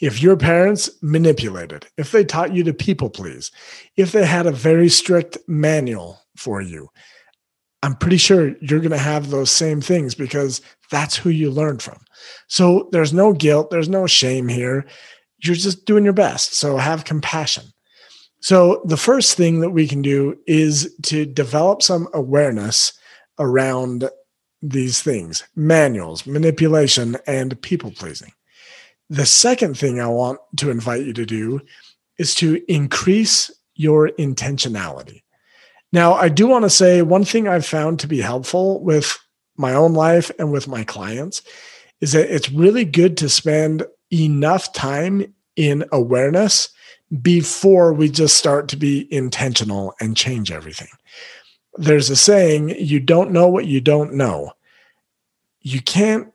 If 0.00 0.22
your 0.22 0.36
parents 0.36 0.90
manipulated, 1.00 1.86
if 1.96 2.10
they 2.10 2.24
taught 2.24 2.54
you 2.54 2.64
to 2.64 2.72
people 2.72 3.10
please, 3.10 3.52
if 3.96 4.10
they 4.10 4.26
had 4.26 4.46
a 4.46 4.52
very 4.52 4.88
strict 4.88 5.38
manual 5.46 6.20
for 6.36 6.60
you, 6.60 6.88
I'm 7.82 7.94
pretty 7.96 8.16
sure 8.16 8.56
you're 8.60 8.80
going 8.80 8.90
to 8.90 8.98
have 8.98 9.30
those 9.30 9.50
same 9.50 9.80
things 9.80 10.14
because 10.14 10.60
that's 10.90 11.16
who 11.16 11.30
you 11.30 11.50
learned 11.50 11.82
from. 11.82 11.98
So 12.48 12.88
there's 12.92 13.12
no 13.12 13.32
guilt, 13.32 13.70
there's 13.70 13.88
no 13.88 14.06
shame 14.06 14.48
here. 14.48 14.86
You're 15.42 15.54
just 15.54 15.84
doing 15.84 16.04
your 16.04 16.12
best. 16.12 16.54
So 16.54 16.76
have 16.76 17.04
compassion. 17.04 17.64
So 18.40 18.82
the 18.84 18.96
first 18.96 19.36
thing 19.36 19.60
that 19.60 19.70
we 19.70 19.86
can 19.86 20.02
do 20.02 20.36
is 20.46 20.94
to 21.04 21.26
develop 21.26 21.82
some 21.82 22.08
awareness 22.14 22.92
around 23.38 24.08
these 24.62 25.00
things 25.02 25.44
manuals, 25.54 26.26
manipulation, 26.26 27.16
and 27.26 27.60
people 27.62 27.92
pleasing. 27.92 28.32
The 29.10 29.26
second 29.26 29.78
thing 29.78 30.00
I 30.00 30.06
want 30.06 30.40
to 30.56 30.70
invite 30.70 31.04
you 31.04 31.12
to 31.14 31.24
do 31.24 31.60
is 32.18 32.34
to 32.36 32.60
increase 32.68 33.50
your 33.74 34.10
intentionality. 34.18 35.22
Now, 35.92 36.14
I 36.14 36.28
do 36.28 36.46
want 36.46 36.64
to 36.64 36.70
say 36.70 37.02
one 37.02 37.24
thing 37.24 37.48
I've 37.48 37.66
found 37.66 38.00
to 38.00 38.06
be 38.06 38.20
helpful 38.20 38.82
with 38.82 39.18
my 39.56 39.74
own 39.74 39.94
life 39.94 40.30
and 40.38 40.52
with 40.52 40.68
my 40.68 40.84
clients 40.84 41.42
is 42.00 42.12
that 42.12 42.32
it's 42.32 42.50
really 42.50 42.84
good 42.84 43.16
to 43.18 43.28
spend 43.28 43.84
enough 44.12 44.72
time 44.72 45.34
in 45.56 45.84
awareness 45.90 46.68
before 47.22 47.92
we 47.92 48.08
just 48.08 48.36
start 48.36 48.68
to 48.68 48.76
be 48.76 49.12
intentional 49.12 49.94
and 50.00 50.16
change 50.16 50.52
everything. 50.52 50.88
There's 51.76 52.10
a 52.10 52.16
saying, 52.16 52.70
you 52.78 53.00
don't 53.00 53.32
know 53.32 53.48
what 53.48 53.66
you 53.66 53.80
don't 53.80 54.14
know. 54.14 54.52
You 55.60 55.80
can't 55.80 56.28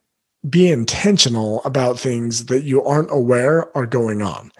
be 0.50 0.70
intentional 0.70 1.62
about 1.64 2.00
things 2.00 2.48
that 2.48 2.64
you 2.64 2.84
aren't 2.84 3.12
aware 3.12 3.76
are 3.78 3.86
going 3.86 4.22
on. 4.22 4.52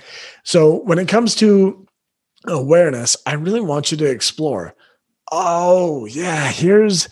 So 0.44 0.76
when 0.84 1.00
it 1.00 1.08
comes 1.08 1.36
to 1.36 1.86
awareness, 2.46 3.18
I 3.26 3.34
really 3.34 3.62
want 3.62 3.92
you 3.92 3.98
to 3.98 4.10
explore 4.10 4.74
oh, 5.36 6.06
yeah, 6.06 6.52
here's, 6.52 7.10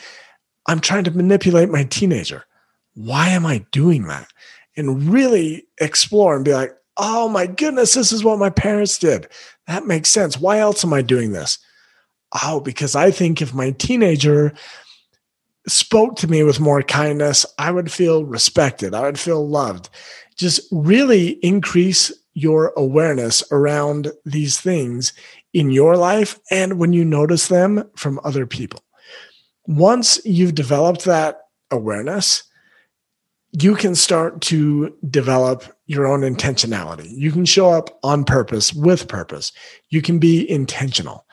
I'm 0.67 0.79
trying 0.79 1.03
to 1.05 1.11
manipulate 1.11 1.69
my 1.69 1.83
teenager. 1.85 2.45
Why 2.93 3.29
am 3.29 3.47
I 3.47 3.65
doing 3.71 4.03
that? 4.03 4.27
And 4.77 5.11
really 5.11 5.65
explore 5.79 6.35
and 6.35 6.45
be 6.45 6.53
like, 6.53 6.71
oh 6.97 7.27
my 7.27 7.47
goodness, 7.47 7.95
this 7.95 8.11
is 8.11 8.23
what 8.23 8.37
my 8.37 8.51
parents 8.51 8.99
did. 8.99 9.27
That 9.65 9.87
makes 9.87 10.09
sense. 10.09 10.39
Why 10.39 10.59
else 10.59 10.83
am 10.85 10.93
I 10.93 11.01
doing 11.01 11.31
this? 11.31 11.57
Oh, 12.43 12.59
because 12.59 12.95
I 12.95 13.09
think 13.09 13.41
if 13.41 13.55
my 13.55 13.71
teenager 13.71 14.53
spoke 15.67 16.15
to 16.17 16.27
me 16.27 16.43
with 16.43 16.59
more 16.59 16.83
kindness, 16.83 17.45
I 17.57 17.71
would 17.71 17.91
feel 17.91 18.23
respected. 18.23 18.93
I 18.93 19.01
would 19.01 19.19
feel 19.19 19.47
loved. 19.47 19.89
Just 20.35 20.61
really 20.71 21.39
increase 21.43 22.11
your 22.33 22.71
awareness 22.77 23.43
around 23.51 24.11
these 24.25 24.59
things 24.59 25.11
in 25.53 25.69
your 25.69 25.97
life 25.97 26.39
and 26.49 26.79
when 26.79 26.93
you 26.93 27.03
notice 27.03 27.47
them 27.47 27.89
from 27.95 28.19
other 28.23 28.45
people. 28.45 28.83
Once 29.67 30.19
you've 30.25 30.55
developed 30.55 31.05
that 31.05 31.41
awareness, 31.69 32.43
you 33.51 33.75
can 33.75 33.95
start 33.95 34.41
to 34.41 34.95
develop 35.09 35.63
your 35.85 36.07
own 36.07 36.21
intentionality. 36.21 37.09
You 37.11 37.31
can 37.31 37.45
show 37.45 37.71
up 37.71 37.99
on 38.01 38.23
purpose 38.23 38.73
with 38.73 39.07
purpose. 39.07 39.51
You 39.89 40.01
can 40.01 40.19
be 40.19 40.49
intentional. 40.49 41.25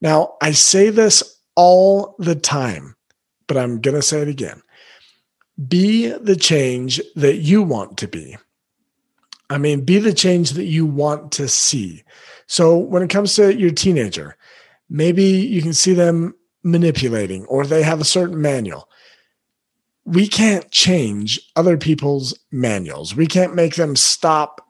Now, 0.00 0.34
I 0.40 0.52
say 0.52 0.88
this 0.88 1.22
all 1.54 2.16
the 2.18 2.34
time, 2.34 2.96
but 3.46 3.58
I'm 3.58 3.80
going 3.80 3.94
to 3.94 4.02
say 4.02 4.22
it 4.22 4.28
again. 4.28 4.62
Be 5.68 6.08
the 6.08 6.36
change 6.36 7.00
that 7.14 7.36
you 7.36 7.62
want 7.62 7.98
to 7.98 8.08
be. 8.08 8.36
I 9.48 9.58
mean, 9.58 9.84
be 9.84 9.98
the 9.98 10.14
change 10.14 10.50
that 10.52 10.64
you 10.64 10.84
want 10.86 11.32
to 11.32 11.48
see. 11.48 12.02
So 12.46 12.76
when 12.76 13.02
it 13.02 13.10
comes 13.10 13.34
to 13.34 13.54
your 13.54 13.70
teenager, 13.70 14.36
maybe 14.88 15.24
you 15.24 15.62
can 15.62 15.72
see 15.72 15.94
them 15.94 16.34
manipulating 16.62 17.44
or 17.46 17.64
they 17.64 17.82
have 17.82 18.00
a 18.00 18.04
certain 18.04 18.40
manual. 18.40 18.88
We 20.04 20.28
can't 20.28 20.70
change 20.70 21.40
other 21.56 21.76
people's 21.76 22.38
manuals. 22.52 23.14
We 23.14 23.26
can't 23.26 23.54
make 23.54 23.74
them 23.74 23.96
stop 23.96 24.60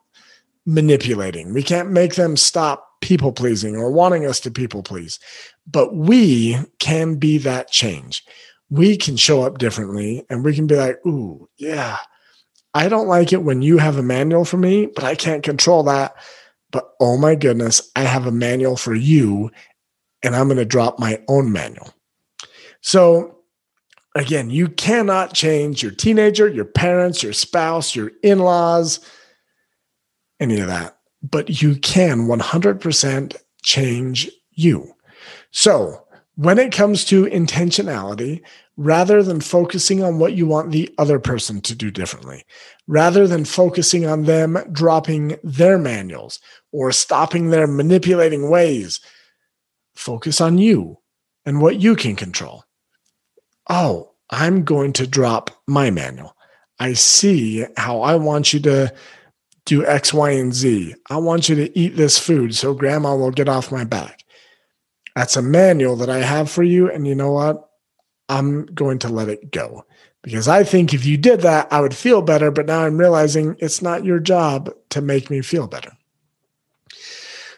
manipulating. 0.65 1.53
We 1.53 1.63
can't 1.63 1.91
make 1.91 2.15
them 2.15 2.35
stop 2.35 2.87
people 3.01 3.31
pleasing 3.31 3.75
or 3.75 3.91
wanting 3.91 4.25
us 4.25 4.39
to 4.41 4.51
people 4.51 4.83
please. 4.83 5.19
But 5.65 5.95
we 5.95 6.57
can 6.79 7.15
be 7.15 7.37
that 7.39 7.69
change. 7.69 8.23
We 8.69 8.97
can 8.97 9.15
show 9.15 9.43
up 9.43 9.59
differently 9.59 10.25
and 10.29 10.43
we 10.43 10.55
can 10.55 10.67
be 10.67 10.75
like, 10.75 10.97
ooh, 11.05 11.47
yeah, 11.57 11.97
I 12.73 12.89
don't 12.89 13.07
like 13.07 13.31
it 13.31 13.43
when 13.43 13.61
you 13.61 13.77
have 13.77 13.97
a 13.97 14.03
manual 14.03 14.45
for 14.45 14.57
me, 14.57 14.87
but 14.87 15.03
I 15.03 15.15
can't 15.15 15.43
control 15.43 15.83
that. 15.83 16.15
But 16.71 16.91
oh 16.99 17.17
my 17.17 17.35
goodness, 17.35 17.91
I 17.95 18.03
have 18.03 18.25
a 18.25 18.31
manual 18.31 18.77
for 18.77 18.93
you 18.93 19.51
and 20.23 20.35
I'm 20.35 20.47
going 20.47 20.57
to 20.57 20.65
drop 20.65 20.99
my 20.99 21.21
own 21.27 21.51
manual. 21.51 21.93
So, 22.81 23.39
again, 24.15 24.49
you 24.49 24.67
cannot 24.67 25.33
change 25.33 25.81
your 25.81 25.91
teenager, 25.91 26.47
your 26.47 26.65
parents, 26.65 27.23
your 27.23 27.33
spouse, 27.33 27.95
your 27.95 28.11
in 28.23 28.39
laws, 28.39 28.99
any 30.39 30.59
of 30.59 30.67
that, 30.67 30.97
but 31.21 31.61
you 31.61 31.75
can 31.75 32.27
100% 32.27 33.35
change 33.63 34.29
you. 34.51 34.93
So, 35.51 36.03
when 36.35 36.59
it 36.59 36.71
comes 36.71 37.03
to 37.05 37.25
intentionality, 37.25 38.41
rather 38.77 39.23
than 39.23 39.41
focusing 39.41 40.03
on 40.03 40.19
what 40.19 40.33
you 40.33 40.45
want 40.45 40.71
the 40.71 40.93
other 40.99 41.19
person 41.19 41.59
to 41.61 41.75
do 41.75 41.89
differently, 41.89 42.45
rather 42.85 43.27
than 43.27 43.43
focusing 43.43 44.05
on 44.05 44.23
them 44.23 44.57
dropping 44.71 45.35
their 45.43 45.79
manuals 45.79 46.39
or 46.71 46.91
stopping 46.91 47.49
their 47.49 47.67
manipulating 47.67 48.49
ways, 48.49 49.01
focus 49.95 50.39
on 50.39 50.59
you 50.59 50.99
and 51.45 51.59
what 51.59 51.81
you 51.81 51.95
can 51.95 52.15
control. 52.15 52.63
Oh, 53.67 54.13
I'm 54.29 54.63
going 54.63 54.93
to 54.93 55.07
drop 55.07 55.49
my 55.67 55.89
manual. 55.89 56.35
I 56.79 56.93
see 56.93 57.65
how 57.75 58.01
I 58.01 58.15
want 58.15 58.53
you 58.53 58.59
to 58.61 58.93
do 59.65 59.85
X, 59.85 60.13
Y, 60.13 60.31
and 60.31 60.53
Z. 60.53 60.93
I 61.09 61.17
want 61.17 61.49
you 61.49 61.55
to 61.55 61.77
eat 61.77 61.95
this 61.95 62.19
food 62.19 62.55
so 62.55 62.73
grandma 62.73 63.15
will 63.15 63.31
get 63.31 63.49
off 63.49 63.71
my 63.71 63.83
back. 63.83 64.23
That's 65.15 65.35
a 65.35 65.41
manual 65.41 65.95
that 65.97 66.09
I 66.09 66.19
have 66.19 66.51
for 66.51 66.61
you. 66.63 66.91
And 66.91 67.07
you 67.07 67.15
know 67.15 67.31
what? 67.31 67.66
I'm 68.29 68.65
going 68.67 68.99
to 68.99 69.09
let 69.09 69.29
it 69.29 69.51
go 69.51 69.85
because 70.21 70.47
I 70.47 70.63
think 70.63 70.93
if 70.93 71.05
you 71.05 71.17
did 71.17 71.41
that, 71.41 71.71
I 71.71 71.81
would 71.81 71.95
feel 71.95 72.21
better. 72.21 72.51
But 72.51 72.65
now 72.65 72.83
I'm 72.83 72.97
realizing 72.97 73.55
it's 73.59 73.81
not 73.81 74.03
your 74.03 74.19
job 74.19 74.69
to 74.89 75.01
make 75.01 75.29
me 75.29 75.41
feel 75.41 75.67
better. 75.67 75.91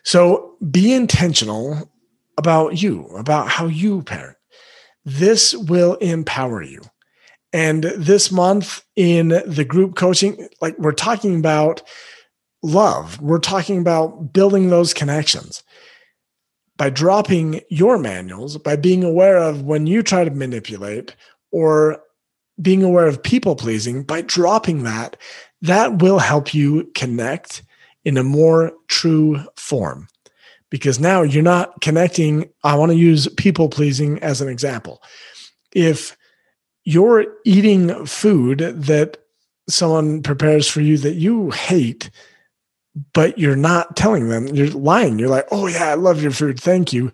So 0.03 0.55
be 0.69 0.93
intentional 0.93 1.91
about 2.37 2.81
you, 2.81 3.05
about 3.17 3.49
how 3.49 3.67
you 3.67 4.01
parent. 4.03 4.37
This 5.05 5.53
will 5.53 5.95
empower 5.95 6.61
you. 6.61 6.81
And 7.51 7.83
this 7.83 8.31
month 8.31 8.83
in 8.95 9.29
the 9.45 9.65
group 9.65 9.95
coaching, 9.95 10.47
like 10.61 10.77
we're 10.77 10.91
talking 10.91 11.39
about 11.39 11.81
love, 12.61 13.19
we're 13.19 13.39
talking 13.39 13.79
about 13.79 14.33
building 14.33 14.69
those 14.69 14.93
connections 14.93 15.63
by 16.79 16.89
dropping 16.89 17.59
your 17.67 17.97
manuals, 17.97 18.57
by 18.57 18.77
being 18.77 19.03
aware 19.03 19.37
of 19.37 19.63
when 19.63 19.85
you 19.85 20.01
try 20.01 20.23
to 20.23 20.31
manipulate 20.31 21.13
or 21.51 22.01
being 22.61 22.83
aware 22.83 23.05
of 23.05 23.21
people 23.21 23.53
pleasing, 23.53 24.01
by 24.01 24.21
dropping 24.21 24.83
that, 24.83 25.17
that 25.61 26.01
will 26.01 26.19
help 26.19 26.53
you 26.53 26.89
connect 26.95 27.63
in 28.05 28.17
a 28.17 28.23
more 28.23 28.71
true 28.87 29.43
form. 29.57 30.07
Because 30.69 31.01
now 31.01 31.21
you're 31.21 31.43
not 31.43 31.81
connecting. 31.81 32.49
I 32.63 32.75
want 32.75 32.93
to 32.93 32.97
use 32.97 33.27
people 33.27 33.67
pleasing 33.67 34.17
as 34.19 34.39
an 34.39 34.47
example. 34.47 35.03
If 35.73 36.15
you're 36.85 37.25
eating 37.43 38.05
food 38.05 38.59
that 38.59 39.17
someone 39.67 40.23
prepares 40.23 40.69
for 40.69 40.79
you 40.79 40.97
that 40.99 41.15
you 41.15 41.51
hate, 41.51 42.09
but 43.13 43.37
you're 43.37 43.55
not 43.55 43.95
telling 43.95 44.29
them, 44.29 44.47
you're 44.47 44.69
lying. 44.69 45.19
You're 45.19 45.29
like, 45.29 45.47
oh, 45.51 45.67
yeah, 45.67 45.89
I 45.89 45.93
love 45.95 46.21
your 46.21 46.31
food. 46.31 46.59
Thank 46.59 46.93
you. 46.93 47.11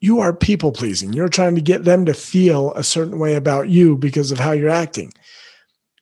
You 0.00 0.20
are 0.20 0.32
people 0.32 0.72
pleasing. 0.72 1.12
You're 1.12 1.28
trying 1.28 1.54
to 1.54 1.60
get 1.60 1.84
them 1.84 2.04
to 2.06 2.14
feel 2.14 2.72
a 2.74 2.84
certain 2.84 3.18
way 3.18 3.34
about 3.34 3.68
you 3.68 3.96
because 3.96 4.30
of 4.30 4.38
how 4.38 4.52
you're 4.52 4.68
acting. 4.68 5.12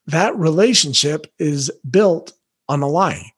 That 0.07 0.37
relationship 0.37 1.33
is 1.39 1.71
built 1.89 2.33
on 2.69 2.83
a 2.83 2.89
lie. 2.89 3.33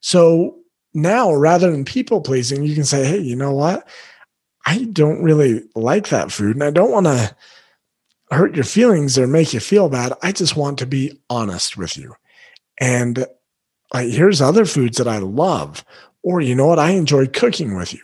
So 0.00 0.56
now, 0.92 1.32
rather 1.32 1.70
than 1.70 1.84
people 1.84 2.20
pleasing, 2.20 2.64
you 2.64 2.74
can 2.74 2.84
say, 2.84 3.04
hey, 3.04 3.20
you 3.20 3.36
know 3.36 3.52
what? 3.52 3.88
I 4.66 4.84
don't 4.92 5.22
really 5.22 5.62
like 5.74 6.08
that 6.08 6.32
food 6.32 6.56
and 6.56 6.64
I 6.64 6.70
don't 6.70 6.90
want 6.90 7.06
to 7.06 7.34
hurt 8.30 8.54
your 8.54 8.64
feelings 8.64 9.18
or 9.18 9.26
make 9.26 9.52
you 9.52 9.60
feel 9.60 9.88
bad. 9.88 10.12
I 10.22 10.32
just 10.32 10.56
want 10.56 10.78
to 10.80 10.86
be 10.86 11.20
honest 11.30 11.76
with 11.76 11.96
you. 11.96 12.14
And 12.78 13.26
here's 13.94 14.40
other 14.40 14.64
foods 14.64 14.98
that 14.98 15.08
I 15.08 15.18
love. 15.18 15.84
Or, 16.22 16.40
you 16.40 16.54
know 16.54 16.66
what? 16.66 16.78
I 16.78 16.90
enjoy 16.90 17.26
cooking 17.26 17.74
with 17.76 17.92
you. 17.92 18.00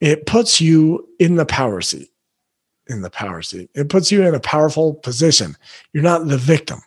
It 0.00 0.26
puts 0.26 0.60
you 0.60 1.08
in 1.18 1.36
the 1.36 1.46
power 1.46 1.80
seat. 1.80 2.10
In 2.88 3.02
the 3.02 3.10
power 3.10 3.42
seat. 3.42 3.70
It 3.74 3.88
puts 3.88 4.12
you 4.12 4.22
in 4.22 4.34
a 4.34 4.40
powerful 4.40 4.94
position. 4.94 5.56
You're 5.92 6.02
not 6.02 6.28
the 6.28 6.36
victim. 6.36 6.80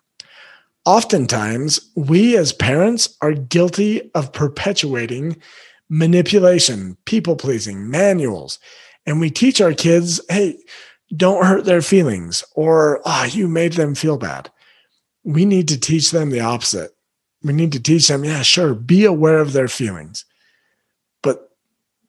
Oftentimes, 0.86 1.92
we 1.96 2.38
as 2.38 2.54
parents 2.54 3.18
are 3.22 3.34
guilty 3.34 4.10
of 4.15 4.32
perpetuating 4.32 5.38
manipulation, 5.89 6.98
people 7.06 7.36
pleasing, 7.36 7.89
manuals. 7.89 8.60
And 9.06 9.20
we 9.20 9.30
teach 9.30 9.60
our 9.60 9.74
kids, 9.74 10.22
hey, 10.30 10.58
don't 11.15 11.46
hurt 11.46 11.65
their 11.65 11.82
feelings, 11.82 12.44
or 12.56 13.02
ah, 13.06 13.24
oh, 13.24 13.26
you 13.26 13.48
made 13.48 13.74
them 13.74 13.96
feel 13.96 14.18
bad. 14.18 14.52
We 15.24 15.46
need 15.46 15.68
to 15.70 15.80
teach 15.80 16.12
them 16.12 16.30
the 16.30 16.42
opposite 16.42 16.92
we 17.43 17.54
need 17.54 17.71
to 17.73 17.82
teach 17.82 18.08
them, 18.08 18.23
yeah, 18.23 18.41
sure, 18.41 18.73
be 18.73 19.06
aware 19.06 19.39
of 19.39 19.54
their 19.54 19.67
feelings, 19.67 20.25
but 21.23 21.52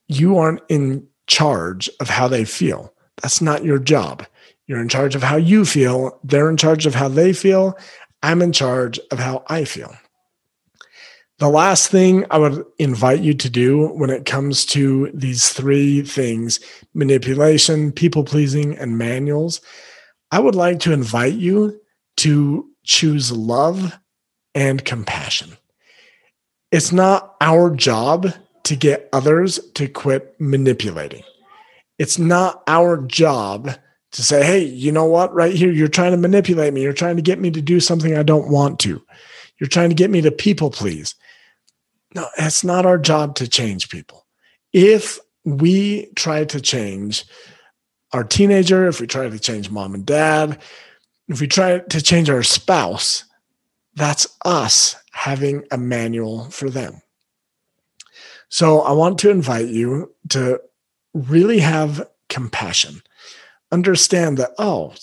you 0.08 0.38
aren't 0.38 0.62
in 0.68 1.06
charge 1.26 1.88
of 2.00 2.08
how 2.08 2.28
they 2.28 2.44
feel. 2.44 2.92
That's 3.22 3.40
not 3.40 3.64
your 3.64 3.78
job. 3.78 4.26
You're 4.66 4.80
in 4.80 4.88
charge 4.88 5.14
of 5.14 5.22
how 5.22 5.36
you 5.36 5.64
feel. 5.64 6.18
They're 6.24 6.50
in 6.50 6.56
charge 6.56 6.86
of 6.86 6.94
how 6.94 7.08
they 7.08 7.32
feel. 7.32 7.78
I'm 8.22 8.42
in 8.42 8.52
charge 8.52 8.98
of 9.10 9.18
how 9.18 9.44
I 9.48 9.64
feel. 9.64 9.94
The 11.38 11.48
last 11.48 11.90
thing 11.90 12.26
I 12.30 12.38
would 12.38 12.64
invite 12.78 13.20
you 13.20 13.32
to 13.34 13.48
do 13.48 13.88
when 13.88 14.10
it 14.10 14.26
comes 14.26 14.66
to 14.66 15.10
these 15.14 15.48
three 15.48 16.02
things 16.02 16.60
manipulation, 16.92 17.92
people 17.92 18.24
pleasing, 18.24 18.76
and 18.76 18.98
manuals 18.98 19.60
I 20.32 20.38
would 20.38 20.54
like 20.54 20.80
to 20.80 20.92
invite 20.92 21.34
you 21.34 21.80
to 22.18 22.68
choose 22.84 23.32
love 23.32 23.98
and 24.54 24.84
compassion. 24.84 25.56
It's 26.70 26.92
not 26.92 27.36
our 27.40 27.70
job 27.70 28.32
to 28.64 28.76
get 28.76 29.08
others 29.12 29.58
to 29.74 29.88
quit 29.88 30.40
manipulating. 30.40 31.22
It's 31.98 32.18
not 32.18 32.62
our 32.66 32.96
job 32.98 33.70
to 34.12 34.22
say, 34.22 34.44
hey, 34.44 34.64
you 34.64 34.90
know 34.92 35.04
what, 35.04 35.32
right 35.34 35.54
here, 35.54 35.70
you're 35.70 35.88
trying 35.88 36.12
to 36.12 36.16
manipulate 36.16 36.74
me. 36.74 36.82
You're 36.82 36.92
trying 36.92 37.16
to 37.16 37.22
get 37.22 37.38
me 37.38 37.50
to 37.50 37.60
do 37.60 37.80
something 37.80 38.16
I 38.16 38.22
don't 38.22 38.50
want 38.50 38.78
to. 38.80 39.02
You're 39.58 39.68
trying 39.68 39.90
to 39.90 39.94
get 39.94 40.10
me 40.10 40.20
to 40.22 40.30
people 40.30 40.70
please. 40.70 41.14
No, 42.14 42.26
it's 42.38 42.64
not 42.64 42.86
our 42.86 42.98
job 42.98 43.36
to 43.36 43.48
change 43.48 43.88
people. 43.88 44.26
If 44.72 45.18
we 45.44 46.06
try 46.16 46.44
to 46.44 46.60
change 46.60 47.24
our 48.12 48.24
teenager, 48.24 48.88
if 48.88 49.00
we 49.00 49.06
try 49.06 49.28
to 49.28 49.38
change 49.38 49.70
mom 49.70 49.94
and 49.94 50.04
dad, 50.04 50.58
if 51.28 51.40
we 51.40 51.46
try 51.46 51.78
to 51.78 52.02
change 52.02 52.28
our 52.28 52.42
spouse, 52.42 53.24
that's 53.94 54.36
us 54.44 54.96
having 55.12 55.64
a 55.70 55.78
manual 55.78 56.50
for 56.50 56.70
them. 56.70 57.02
So 58.48 58.80
I 58.80 58.92
want 58.92 59.18
to 59.20 59.30
invite 59.30 59.68
you 59.68 60.14
to 60.30 60.60
really 61.14 61.60
have 61.60 62.08
compassion. 62.28 63.02
Understand 63.72 64.38
that, 64.38 64.50
oh, 64.58 64.94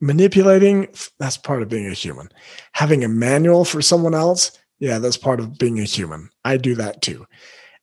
manipulating, 0.00 0.88
that's 1.18 1.36
part 1.36 1.62
of 1.62 1.68
being 1.68 1.86
a 1.86 1.94
human. 1.94 2.28
Having 2.72 3.04
a 3.04 3.08
manual 3.08 3.64
for 3.64 3.80
someone 3.80 4.14
else, 4.14 4.58
yeah, 4.78 4.98
that's 4.98 5.16
part 5.16 5.40
of 5.40 5.58
being 5.58 5.78
a 5.78 5.84
human. 5.84 6.28
I 6.44 6.56
do 6.56 6.74
that 6.74 7.02
too. 7.02 7.26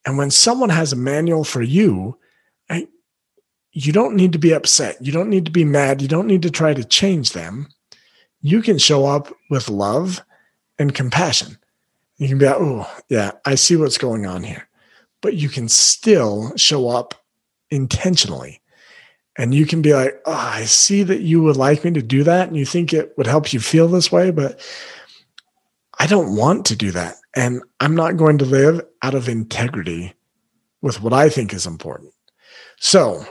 And 0.05 0.17
when 0.17 0.31
someone 0.31 0.69
has 0.69 0.93
a 0.93 0.97
manual 0.97 1.43
for 1.43 1.61
you, 1.61 2.17
I, 2.69 2.87
you 3.71 3.91
don't 3.91 4.15
need 4.15 4.33
to 4.33 4.39
be 4.39 4.53
upset. 4.53 4.97
You 4.99 5.11
don't 5.11 5.29
need 5.29 5.45
to 5.45 5.51
be 5.51 5.63
mad. 5.63 6.01
You 6.01 6.07
don't 6.07 6.27
need 6.27 6.41
to 6.43 6.51
try 6.51 6.73
to 6.73 6.83
change 6.83 7.31
them. 7.31 7.67
You 8.41 8.61
can 8.61 8.77
show 8.77 9.05
up 9.05 9.33
with 9.49 9.69
love 9.69 10.21
and 10.79 10.95
compassion. 10.95 11.57
You 12.17 12.27
can 12.27 12.37
be 12.37 12.45
like, 12.45 12.57
oh, 12.57 12.91
yeah, 13.09 13.31
I 13.45 13.55
see 13.55 13.75
what's 13.75 13.97
going 13.97 14.25
on 14.25 14.43
here. 14.43 14.67
But 15.21 15.35
you 15.35 15.49
can 15.49 15.67
still 15.69 16.55
show 16.55 16.89
up 16.89 17.13
intentionally. 17.69 18.61
And 19.37 19.53
you 19.53 19.65
can 19.65 19.81
be 19.81 19.93
like, 19.93 20.19
oh, 20.25 20.33
I 20.33 20.63
see 20.63 21.03
that 21.03 21.21
you 21.21 21.43
would 21.43 21.57
like 21.57 21.83
me 21.83 21.91
to 21.91 22.01
do 22.01 22.23
that. 22.23 22.47
And 22.47 22.57
you 22.57 22.65
think 22.65 22.93
it 22.93 23.17
would 23.17 23.27
help 23.27 23.53
you 23.53 23.59
feel 23.59 23.87
this 23.87 24.11
way, 24.11 24.31
but 24.31 24.59
I 25.99 26.07
don't 26.07 26.35
want 26.35 26.65
to 26.67 26.75
do 26.75 26.91
that. 26.91 27.15
And 27.35 27.61
I'm 27.79 27.95
not 27.95 28.17
going 28.17 28.37
to 28.39 28.45
live 28.45 28.81
out 29.01 29.15
of 29.15 29.29
integrity 29.29 30.13
with 30.81 31.01
what 31.01 31.13
I 31.13 31.29
think 31.29 31.53
is 31.53 31.65
important. 31.67 32.13
So 32.79 33.25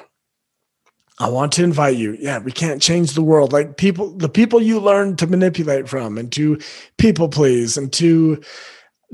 I 1.20 1.28
want 1.28 1.52
to 1.52 1.64
invite 1.64 1.96
you. 1.96 2.16
Yeah, 2.20 2.38
we 2.38 2.52
can't 2.52 2.80
change 2.80 3.12
the 3.12 3.22
world. 3.22 3.52
Like 3.52 3.76
people, 3.76 4.10
the 4.16 4.28
people 4.28 4.62
you 4.62 4.78
learn 4.78 5.16
to 5.16 5.26
manipulate 5.26 5.88
from 5.88 6.16
and 6.16 6.30
to 6.32 6.60
people 6.96 7.28
please 7.28 7.76
and 7.76 7.92
to 7.94 8.40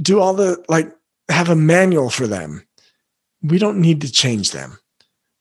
do 0.03 0.21
all 0.21 0.35
the 0.35 0.63
like 0.69 0.93
have 1.31 1.49
a 1.49 1.57
manual 1.57 2.11
for 2.11 2.27
them. 2.27 2.67
we 3.43 3.59
don't 3.59 3.81
need 3.81 4.01
to 4.01 4.11
change 4.11 4.53
them, 4.53 4.79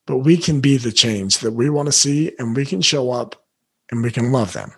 but 0.06 0.18
we 0.20 0.38
can 0.38 0.60
be 0.60 0.78
the 0.78 0.92
change 0.92 1.40
that 1.40 1.52
we 1.52 1.70
want 1.70 1.88
to 1.88 1.92
see 1.92 2.34
and 2.38 2.56
we 2.56 2.66
can 2.66 2.82
show 2.82 3.12
up 3.12 3.46
and 3.90 4.04
we 4.04 4.12
can 4.12 4.32
love 4.32 4.54
them. 4.54 4.74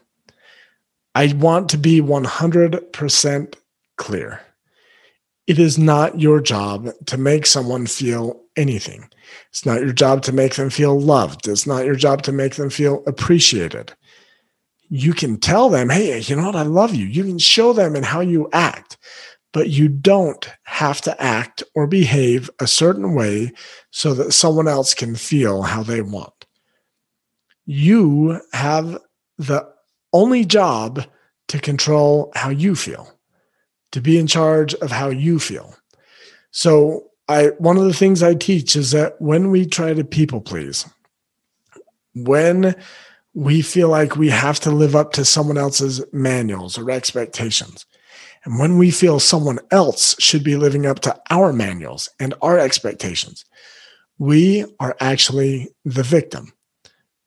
I 1.15 1.34
want 1.34 1.69
to 1.69 1.78
be 1.78 2.02
100% 2.02 3.56
clear. 3.98 4.44
It 5.47 5.60
is 5.60 5.77
not 5.77 6.19
your 6.19 6.41
job 6.41 6.89
to 7.05 7.17
make 7.17 7.45
someone 7.45 7.86
feel 7.86 8.41
anything. 8.55 9.10
It's 9.49 9.65
not 9.65 9.81
your 9.81 9.93
job 9.93 10.23
to 10.23 10.31
make 10.31 10.55
them 10.55 10.69
feel 10.69 10.99
loved. 10.99 11.47
It's 11.47 11.67
not 11.67 11.86
your 11.86 11.95
job 11.95 12.23
to 12.23 12.31
make 12.31 12.55
them 12.55 12.69
feel 12.69 13.03
appreciated. 13.05 13.93
You 14.89 15.13
can 15.13 15.39
tell 15.39 15.69
them, 15.69 15.89
hey, 15.89 16.19
you 16.19 16.36
know 16.36 16.47
what? 16.47 16.55
I 16.55 16.63
love 16.63 16.95
you. 16.95 17.05
You 17.05 17.23
can 17.23 17.38
show 17.38 17.73
them 17.73 17.95
in 17.95 18.03
how 18.03 18.21
you 18.21 18.49
act, 18.53 18.97
but 19.53 19.69
you 19.69 19.88
don't 19.88 20.49
have 20.63 21.01
to 21.01 21.21
act 21.21 21.63
or 21.75 21.88
behave 21.88 22.49
a 22.60 22.67
certain 22.67 23.13
way 23.13 23.51
so 23.91 24.13
that 24.13 24.34
someone 24.34 24.67
else 24.67 24.93
can 24.93 25.15
feel 25.15 25.62
how 25.62 25.84
they 25.84 26.01
want. 26.01 26.45
You 27.65 28.41
have 28.53 28.99
the 29.38 29.67
only 30.13 30.45
job 30.45 31.05
to 31.47 31.60
control 31.60 32.31
how 32.36 32.49
you 32.49 32.75
feel, 32.75 33.14
to 33.95 34.01
be 34.01 34.19
in 34.19 34.27
charge 34.27 34.73
of 34.75 34.91
how 34.91 35.08
you 35.08 35.39
feel. 35.39 35.73
So, 36.51 37.05
I 37.29 37.51
one 37.60 37.77
of 37.77 37.86
the 37.86 37.93
things 37.93 38.21
I 38.21 38.34
teach 38.34 38.75
is 38.75 38.91
that 38.91 39.19
when 39.21 39.51
we 39.51 39.65
try 39.65 39.93
to 39.93 40.03
people 40.03 40.41
please, 40.41 40.86
when 42.13 42.75
we 43.34 43.62
feel 43.62 43.88
like 43.88 44.17
we 44.17 44.29
have 44.29 44.60
to 44.60 44.69
live 44.69 44.97
up 44.97 45.13
to 45.13 45.23
someone 45.23 45.58
else's 45.58 46.03
manuals 46.12 46.77
or 46.77 46.91
expectations, 46.91 47.86
and 48.43 48.60
when 48.60 48.77
we 48.77 48.91
feel 48.91 49.17
someone 49.21 49.60
else 49.71 50.13
should 50.19 50.43
be 50.43 50.58
living 50.58 50.86
up 50.86 50.99
to 50.99 51.17
our 51.29 51.53
manuals 51.53 52.10
and 52.19 52.34
our 52.41 52.60
expectations, 52.60 53.45
we 54.19 54.65
are 54.81 54.97
actually 54.99 55.69
the 55.86 56.03
victim. 56.03 56.51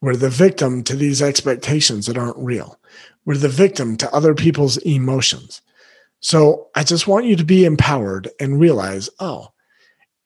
We're 0.01 0.15
the 0.15 0.29
victim 0.29 0.83
to 0.83 0.95
these 0.95 1.19
expectations 1.19 2.05
that 2.05 2.17
aren't 2.17 2.37
real. 2.37 2.79
We're 3.25 3.37
the 3.37 3.49
victim 3.49 3.97
to 3.97 4.13
other 4.13 4.35
people's 4.35 4.77
emotions. 4.77 5.63
So 6.19 6.67
I 6.75 6.83
just 6.83 7.07
want 7.07 7.25
you 7.25 7.35
to 7.35 7.43
be 7.43 7.65
empowered 7.65 8.29
and 8.39 8.59
realize 8.59 9.09
oh, 9.19 9.49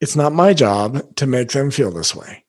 it's 0.00 0.16
not 0.16 0.32
my 0.32 0.52
job 0.52 1.16
to 1.16 1.26
make 1.26 1.50
them 1.50 1.70
feel 1.70 1.90
this 1.90 2.14
way. 2.14 2.44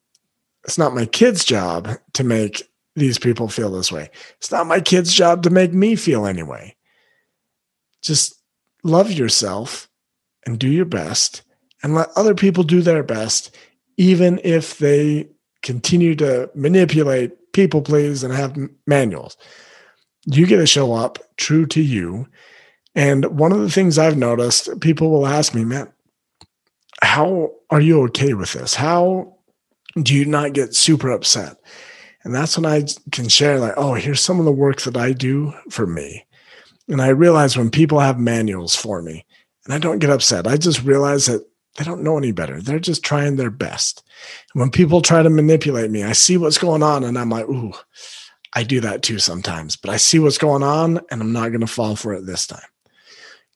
It's 0.63 0.77
not 0.77 0.95
my 0.95 1.05
kid's 1.05 1.45
job 1.45 1.89
to 2.13 2.23
make 2.23 2.69
these 2.95 3.19
people 3.19 3.47
feel 3.47 3.71
this 3.71 3.91
way. 3.91 4.09
It's 4.37 4.51
not 4.51 4.67
my 4.67 4.79
kid's 4.79 5.13
job 5.13 5.43
to 5.43 5.49
make 5.49 5.73
me 5.73 5.95
feel 5.95 6.25
anyway. 6.25 6.75
Just 8.01 8.35
love 8.83 9.11
yourself 9.11 9.89
and 10.45 10.59
do 10.59 10.67
your 10.67 10.85
best 10.85 11.41
and 11.83 11.93
let 11.93 12.09
other 12.15 12.33
people 12.33 12.63
do 12.63 12.81
their 12.81 13.03
best, 13.03 13.55
even 13.97 14.39
if 14.43 14.77
they 14.77 15.27
continue 15.61 16.15
to 16.15 16.49
manipulate, 16.55 17.51
people 17.53 17.81
please, 17.81 18.23
and 18.23 18.33
have 18.33 18.57
manuals. 18.87 19.37
You 20.25 20.47
get 20.47 20.57
to 20.57 20.67
show 20.67 20.93
up 20.93 21.19
true 21.37 21.65
to 21.67 21.81
you. 21.81 22.27
And 22.95 23.37
one 23.37 23.51
of 23.51 23.59
the 23.59 23.69
things 23.69 23.97
I've 23.99 24.17
noticed, 24.17 24.79
people 24.79 25.11
will 25.11 25.27
ask 25.27 25.53
me, 25.53 25.65
man, 25.65 25.91
how 27.01 27.51
are 27.69 27.81
you 27.81 28.01
okay 28.03 28.33
with 28.33 28.53
this? 28.53 28.73
How 28.73 29.37
do 30.01 30.15
you 30.15 30.25
not 30.25 30.53
get 30.53 30.73
super 30.73 31.11
upset? 31.11 31.57
And 32.23 32.33
that's 32.33 32.57
when 32.57 32.65
I 32.65 32.85
can 33.11 33.27
share, 33.27 33.59
like, 33.59 33.73
oh, 33.77 33.93
here's 33.93 34.21
some 34.21 34.39
of 34.39 34.45
the 34.45 34.51
work 34.51 34.81
that 34.81 34.97
I 34.97 35.11
do 35.11 35.53
for 35.69 35.85
me. 35.85 36.25
And 36.87 37.01
I 37.01 37.09
realize 37.09 37.57
when 37.57 37.69
people 37.69 37.99
have 37.99 38.19
manuals 38.19 38.75
for 38.75 39.01
me 39.01 39.25
and 39.65 39.73
I 39.73 39.77
don't 39.77 39.99
get 39.99 40.09
upset, 40.09 40.47
I 40.47 40.57
just 40.57 40.83
realize 40.83 41.25
that 41.25 41.45
they 41.75 41.83
don't 41.83 42.03
know 42.03 42.17
any 42.17 42.31
better. 42.31 42.61
They're 42.61 42.79
just 42.79 43.03
trying 43.03 43.35
their 43.35 43.51
best. 43.51 44.03
And 44.53 44.61
when 44.61 44.71
people 44.71 45.01
try 45.01 45.21
to 45.21 45.29
manipulate 45.29 45.91
me, 45.91 46.03
I 46.03 46.13
see 46.13 46.37
what's 46.37 46.57
going 46.57 46.81
on 46.81 47.03
and 47.03 47.17
I'm 47.17 47.29
like, 47.29 47.47
ooh, 47.47 47.73
I 48.53 48.63
do 48.63 48.79
that 48.81 49.03
too 49.03 49.19
sometimes, 49.19 49.75
but 49.75 49.91
I 49.91 49.97
see 49.97 50.19
what's 50.19 50.37
going 50.37 50.63
on 50.63 51.01
and 51.11 51.21
I'm 51.21 51.33
not 51.33 51.49
going 51.49 51.61
to 51.61 51.67
fall 51.67 51.95
for 51.95 52.13
it 52.13 52.25
this 52.25 52.47
time. 52.47 52.61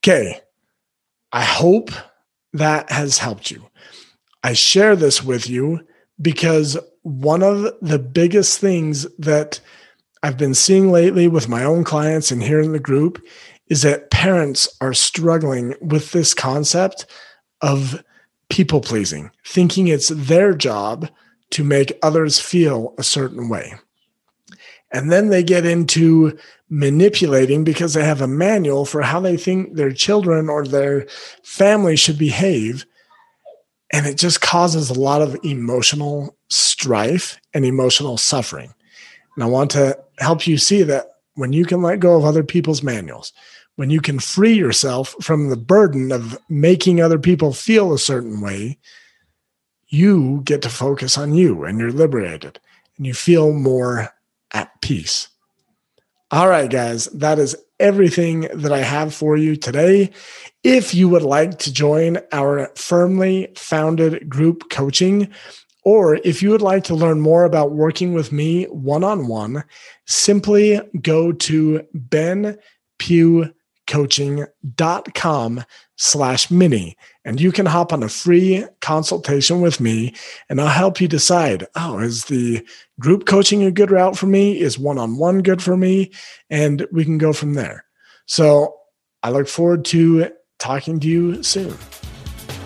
Okay. 0.02 0.42
I 1.32 1.44
hope 1.44 1.92
that 2.54 2.92
has 2.92 3.18
helped 3.18 3.52
you. 3.52 3.70
I 4.44 4.54
share 4.54 4.96
this 4.96 5.24
with 5.24 5.50
you 5.50 5.86
because 6.22 6.78
one 7.04 7.44
of 7.44 7.74
the 7.82 8.00
biggest 8.00 8.60
things 8.60 9.06
that 9.18 9.60
I've 10.24 10.38
been 10.38 10.54
seeing 10.54 10.92
lately 10.92 11.28
with 11.28 11.48
my 11.48 11.64
own 11.64 11.84
clients 11.84 12.32
and 12.32 12.42
here 12.42 12.60
in 12.60 12.72
the 12.72 12.80
group 12.80 13.24
is 13.68 13.84
that 13.84 14.10
parents 14.10 14.68
are 14.82 14.94
struggling 14.94 15.76
with 15.82 16.12
this 16.12 16.34
concept 16.34 17.06
of 17.62 18.04
people 18.50 18.82
pleasing, 18.82 19.32
thinking 19.46 19.88
it's 19.88 20.10
their 20.10 20.54
job 20.54 21.10
to 21.52 21.64
make 21.64 21.98
others 22.02 22.40
feel 22.40 22.94
a 22.98 23.04
certain 23.04 23.48
way. 23.48 23.74
And 24.92 25.12
then 25.12 25.30
they 25.30 25.44
get 25.44 25.66
into 25.66 26.38
manipulating 26.70 27.64
because 27.64 27.94
they 27.94 28.04
have 28.04 28.22
a 28.22 28.28
manual 28.28 28.86
for 28.86 29.02
how 29.02 29.20
they 29.20 29.38
think 29.38 29.76
their 29.76 29.92
children 29.92 30.50
or 30.50 30.66
their 30.66 31.08
family 31.44 31.96
should 31.96 32.18
behave. 32.18 32.86
And 33.92 34.06
it 34.06 34.18
just 34.18 34.42
causes 34.42 34.90
a 34.90 35.00
lot 35.00 35.22
of 35.22 35.38
emotional 35.44 36.38
strife 36.50 37.40
and 37.54 37.66
emotional 37.66 38.18
suffering. 38.18 38.74
And 39.36 39.44
I 39.44 39.48
want 39.48 39.72
to 39.72 39.98
help 40.20 40.46
you 40.46 40.58
see 40.58 40.84
that 40.84 41.08
when 41.34 41.54
you 41.54 41.66
can 41.66 41.82
let 41.82 42.00
go 42.00 42.16
of 42.18 42.26
other 42.26 42.44
people's 42.44 42.84
manuals, 42.84 43.34
when 43.78 43.90
you 43.90 44.02
can 44.02 44.20
free 44.20 44.54
yourself 44.54 45.16
from 45.22 45.50
the 45.50 45.58
burden 45.58 46.12
of 46.12 46.38
making 46.50 47.02
other 47.02 47.18
people 47.18 47.54
feel 47.54 47.94
a 47.94 47.98
certain 47.98 48.42
way, 48.42 48.78
you 49.88 50.42
get 50.44 50.62
to 50.62 50.70
focus 50.70 51.18
on 51.18 51.34
you 51.34 51.64
and 51.64 51.80
you're 51.80 51.92
liberated 51.92 52.60
and 52.98 53.08
you 53.08 53.14
feel 53.14 53.54
more 53.54 54.10
at 54.54 54.82
peace. 54.82 55.29
All 56.32 56.48
right, 56.48 56.70
guys, 56.70 57.06
that 57.06 57.40
is 57.40 57.56
everything 57.80 58.42
that 58.54 58.72
I 58.72 58.82
have 58.82 59.16
for 59.16 59.36
you 59.36 59.56
today. 59.56 60.12
If 60.64 60.94
you 60.94 61.10
would 61.10 61.24
like 61.24 61.58
to 61.60 61.74
join 61.74 62.20
our 62.32 62.70
firmly 62.76 63.48
founded 63.58 64.30
group 64.30 64.70
coaching, 64.70 65.32
or 65.84 66.18
if 66.18 66.44
you 66.44 66.52
would 66.52 66.62
like 66.62 66.84
to 66.84 66.94
learn 66.94 67.20
more 67.20 67.46
about 67.46 67.72
working 67.72 68.14
with 68.14 68.32
me 68.32 68.66
one 68.66 69.04
on 69.04 69.28
one, 69.28 69.64
simply 70.06 70.80
go 71.02 71.32
to 71.32 71.88
benpughcoaching.com 73.90 75.66
slash 75.96 76.50
mini 76.50 76.96
and 77.26 77.42
you 77.42 77.52
can 77.52 77.66
hop 77.66 77.92
on 77.92 78.04
a 78.04 78.10
free 78.10 78.66
consultation 78.80 79.62
with 79.62 79.80
me 79.80 80.14
and 80.48 80.62
I'll 80.62 80.68
help 80.68 81.02
you 81.02 81.08
decide, 81.08 81.68
oh, 81.76 82.00
is 82.00 82.26
the 82.26 82.66
group 83.00 83.26
coaching 83.26 83.64
a 83.64 83.72
good 83.72 83.92
route 83.92 84.18
for 84.18 84.28
me? 84.28 84.60
Is 84.60 84.80
one-on-one 84.80 85.42
good 85.42 85.62
for 85.62 85.76
me? 85.76 86.12
And 86.50 86.88
we 86.92 87.04
can 87.04 87.18
go 87.18 87.34
from 87.34 87.54
there. 87.54 87.86
So 88.26 88.76
I 89.24 89.32
look 89.32 89.48
forward 89.48 89.86
to 89.86 90.32
talking 90.60 91.00
to 91.02 91.08
you 91.08 91.44
soon. 91.44 91.72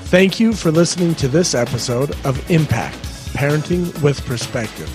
Thank 0.05 0.39
you 0.39 0.53
for 0.53 0.71
listening 0.71 1.15
to 1.15 1.27
this 1.27 1.55
episode 1.55 2.11
of 2.25 2.51
Impact 2.51 2.95
Parenting 3.33 3.99
with 4.03 4.23
Perspective. 4.25 4.89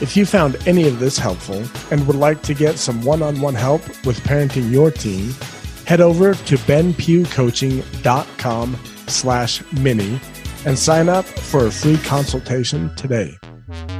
If 0.00 0.16
you 0.16 0.24
found 0.24 0.56
any 0.66 0.88
of 0.88 0.98
this 0.98 1.18
helpful 1.18 1.62
and 1.90 2.06
would 2.06 2.16
like 2.16 2.42
to 2.42 2.54
get 2.54 2.78
some 2.78 3.02
one 3.02 3.22
on 3.22 3.40
one 3.40 3.54
help 3.54 3.86
with 4.06 4.18
parenting 4.20 4.72
your 4.72 4.90
team, 4.90 5.34
head 5.92 6.00
over 6.00 6.32
to 6.32 6.56
benpughcoaching.com 6.56 8.78
slash 9.08 9.62
mini 9.72 10.18
and 10.64 10.78
sign 10.78 11.10
up 11.10 11.26
for 11.26 11.66
a 11.66 11.70
free 11.70 11.98
consultation 11.98 12.90
today. 12.96 13.36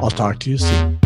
I'll 0.00 0.08
talk 0.08 0.38
to 0.38 0.48
you 0.48 0.56
soon. 0.56 0.98